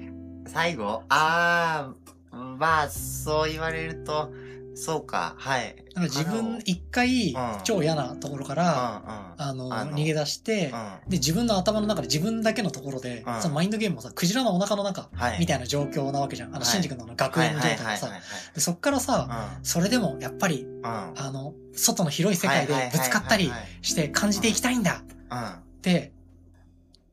[0.46, 1.02] 最後？
[1.08, 1.92] あ
[2.30, 4.32] あ、まあ、そう言われると、
[4.76, 5.74] そうか、はい。
[5.94, 9.02] なんか自分、一回うん、超嫌なところかうん、ら、
[9.38, 9.42] うん。
[9.42, 11.10] あの、逃げ出して、うん。
[11.10, 15.38] で、自分の頭の中で自分だけのところで、うんそのマインドゲームもさ、クジラのお腹の中、はい。
[15.40, 16.48] みたいな状況なわけじゃん。
[16.50, 18.10] あの、はいシンジ君のあの学園の状態がさ。
[18.54, 20.66] でそっからさ、それでも、やっぱり。
[20.82, 23.50] あの、外の広い世界でぶつかったり
[23.82, 25.04] して感じていきたいんだっ
[25.80, 26.15] て、うん。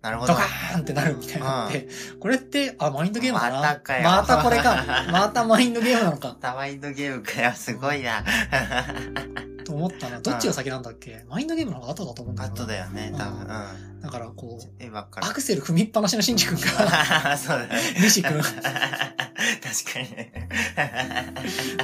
[0.04, 0.34] なるほど。
[0.34, 1.88] ドカーンってなるみたいなのって、
[2.20, 4.84] これって、あ、マインドゲームかなまたかよまたこれか。
[5.12, 6.36] またマインドゲームなのか。
[6.42, 8.24] タワインドゲームかよ、すごいな。
[9.66, 10.20] と思ったな。
[10.20, 11.24] どっちが先なんだっけ？
[11.30, 12.68] マインドゲームの方が後だと思うんだあけどな。
[12.68, 13.40] とだよね、多分。
[13.42, 14.02] うん。
[14.02, 17.80] だから、こう、アクセル踏みっぱなしのシンジ君が、 そうだね。
[18.02, 20.50] 西君 確かにね。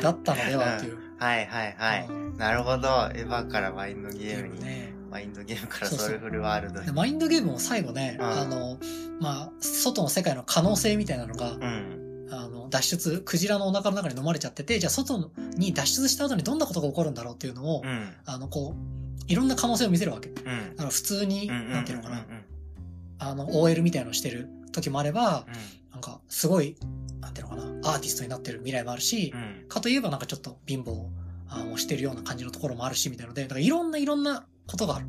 [0.02, 0.98] だったのではっていう。
[1.20, 2.06] はいはいはい。
[2.10, 2.88] うんなるほど。
[3.14, 4.99] エヴァからマインドゲゲームに。
[5.10, 6.86] マインドゲームからソウルフルワールドに。
[6.86, 8.78] でマインドゲームも最後ね、うんあの、
[9.20, 12.28] まあ、外の世界の可能性みたいなのが、うん。
[12.32, 18.14] あの、脱出、クジラのお腹の中に飲まれちゃってて、じゃあ外に脱出した後にどんなことが起こるんだろうっていうのを、うん。
[18.26, 20.30] あの、こう、いろんな可能性を見せるわけ。
[20.30, 20.76] だうん。
[20.76, 21.72] から普通に、うん。
[21.72, 22.26] なんていうのかな、
[23.18, 25.92] あの、OL みたいなのしてる時もあれば、うん。
[25.92, 26.78] なんか、すごい、
[27.20, 29.68] なんていうのかな、アーティストになってる未来もあるし、うん。
[29.68, 31.08] かといえばなんかちょっと貧乏
[31.50, 35.06] あをしてるような感じのところもあるし、みたいなので、だからいろんないろんなことがある。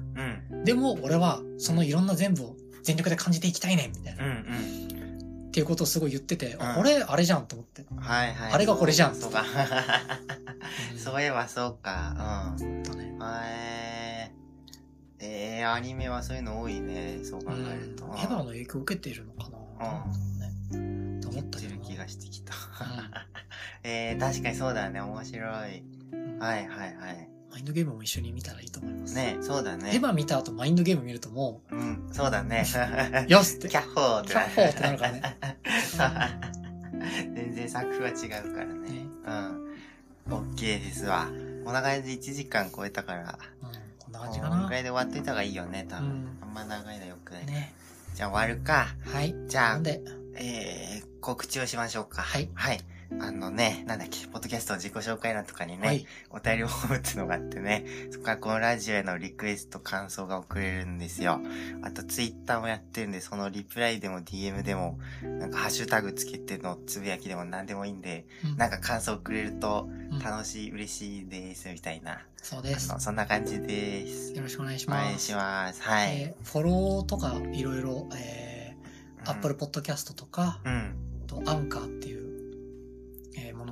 [0.50, 0.64] うん。
[0.64, 4.24] でも、俺は、そのいろんな全部を全力で感じていきたいねん、みたいな。
[4.24, 4.30] うん。
[4.30, 5.48] うん。
[5.48, 7.84] っていうことをすごい言ってて、あうんこれ、あれじゃんと思って。
[7.96, 8.52] はいはい。
[8.52, 9.42] あれがこれじゃんそうか。
[9.42, 9.44] う
[10.96, 12.56] んそういえばそうか。
[12.58, 12.62] うん。
[12.62, 12.84] へ
[13.50, 15.60] えー。
[15.60, 17.18] えー、アニメはそういうの多いね。
[17.22, 18.04] そう考うんえると。
[18.06, 19.50] エヴァの影響を受けているのか
[19.80, 20.04] な、
[20.72, 21.20] うんね。
[21.20, 22.54] と思ったけどな気がしてきた。
[23.82, 25.00] えー、確かにそうだね。
[25.00, 25.84] 面白い。
[26.12, 27.28] うんはいはいはい。
[27.50, 29.14] マインドゲームも一緒に見たらいいと思います。
[29.14, 29.90] ねそうだね。
[29.94, 32.64] エヴァ見た後マインドゲーム見るともうん、そうだね。
[33.28, 33.76] う、 よしってキ。
[33.76, 35.22] ャッホーってキャッホーってなるからね。
[37.34, 38.12] 全然作風は違
[38.46, 38.90] うからね。
[38.90, 40.32] ねうん。
[40.32, 41.26] オッケーですわ。
[41.64, 43.38] こんな感じで1時間超えたから。
[43.62, 44.72] うん、こんな感じかなこんぐ。
[44.72, 46.08] らいで終わっといた方がいいよね、多分。
[46.08, 47.46] うんあんま長いのよくない。
[47.46, 47.72] ね。
[48.14, 48.88] じゃあ終わるか。
[49.04, 49.34] はい。
[49.48, 49.80] じゃあ
[50.34, 52.22] えー、告知をしましょうか。
[52.22, 52.48] はい。
[52.54, 52.80] はい。
[53.18, 56.06] あのね、なんだっけ、ポッドキャスト自己紹介欄とかにね、はい。
[56.30, 61.40] お便りフォームっていうのがあってね、そこからこのラジオへのリクエスト、感想が送れるんですよ。
[61.82, 72.20] あとツイッターもやってるんで、そのリプライでも DM でも、なんかハッシュタグつけてのつぶやきでも何でもいいんで、うんなんか感想送れるとうん楽しい、嬉しいです、みたいな。
[72.36, 72.94] そうですあ。
[72.94, 74.32] のそんな感じです。
[74.34, 75.24] よろしくお願いしお願ます。
[75.24, 75.82] いします。
[75.82, 76.20] はい。
[76.22, 80.94] えーフォローとかいろいろ、えー、 Apple Podcast とか、うん。
[81.26, 82.19] とアンカーっていう、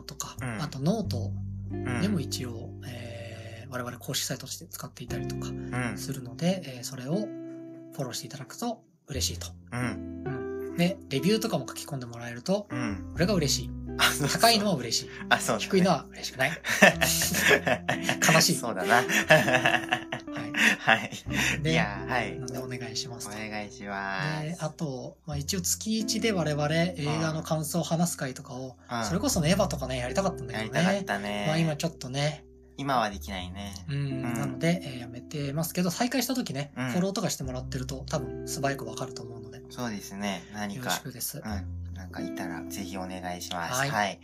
[0.08, 1.30] とか、うんあとノート
[1.70, 2.00] うん。
[2.02, 5.98] でも一応、えー我々公式サイトとして使っていたりとかうん。
[5.98, 9.48] するので、えーそれをフォローしていただくと嬉しいと。
[9.72, 10.24] うん。
[10.26, 10.30] う
[10.72, 10.76] ん。
[10.76, 13.10] で、レビューとかも書き込んでもらえると、うん。
[13.12, 13.70] これが嬉しい。
[14.32, 15.10] 高いのは嬉しい。
[15.28, 16.52] あ、そうだね低いのは嬉しくない。
[18.34, 19.02] 悲しいそうだな。
[20.80, 21.10] は はい。
[21.64, 21.74] い。
[21.74, 22.38] や、はい。
[22.38, 23.38] なんでお願いしますおと。
[23.38, 24.40] 願いしま。
[24.42, 31.02] ですあと、まあ、一応月1で我々映画の感想を話す会とかを、うんそれこそね、エヴァとかね、やりたかったんだけどやりたかっね。
[31.04, 31.44] たね。
[31.46, 32.44] まあ今ちょっとね、
[32.76, 33.74] 今はできないね。
[33.88, 40.42] うん、んなので、えーやめてますけど、再開した時ね、うんフォローとかしてもらってると多分素早くわかると思うので、そうですね。
[40.54, 41.38] 何かよろし、くです。
[41.38, 41.94] うん。
[41.94, 43.72] なんかいたらぜひお願いします。
[43.72, 43.78] は。
[43.92, 44.18] はいい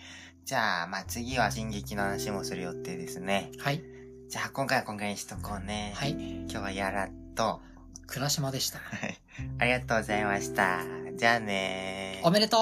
[0.44, 3.50] じゃあ、まあ次は進撃の話もする予定ですね。
[3.58, 3.82] はい。
[4.28, 5.92] じゃあ今回は今回にしとこうね。
[5.94, 6.10] はい。
[6.10, 7.60] 今日はやらっと。
[8.06, 8.78] 倉島でした。
[8.78, 9.20] はい。
[9.58, 10.80] ありがとうございました。
[11.16, 12.26] じゃあねー。
[12.26, 12.60] おめでとう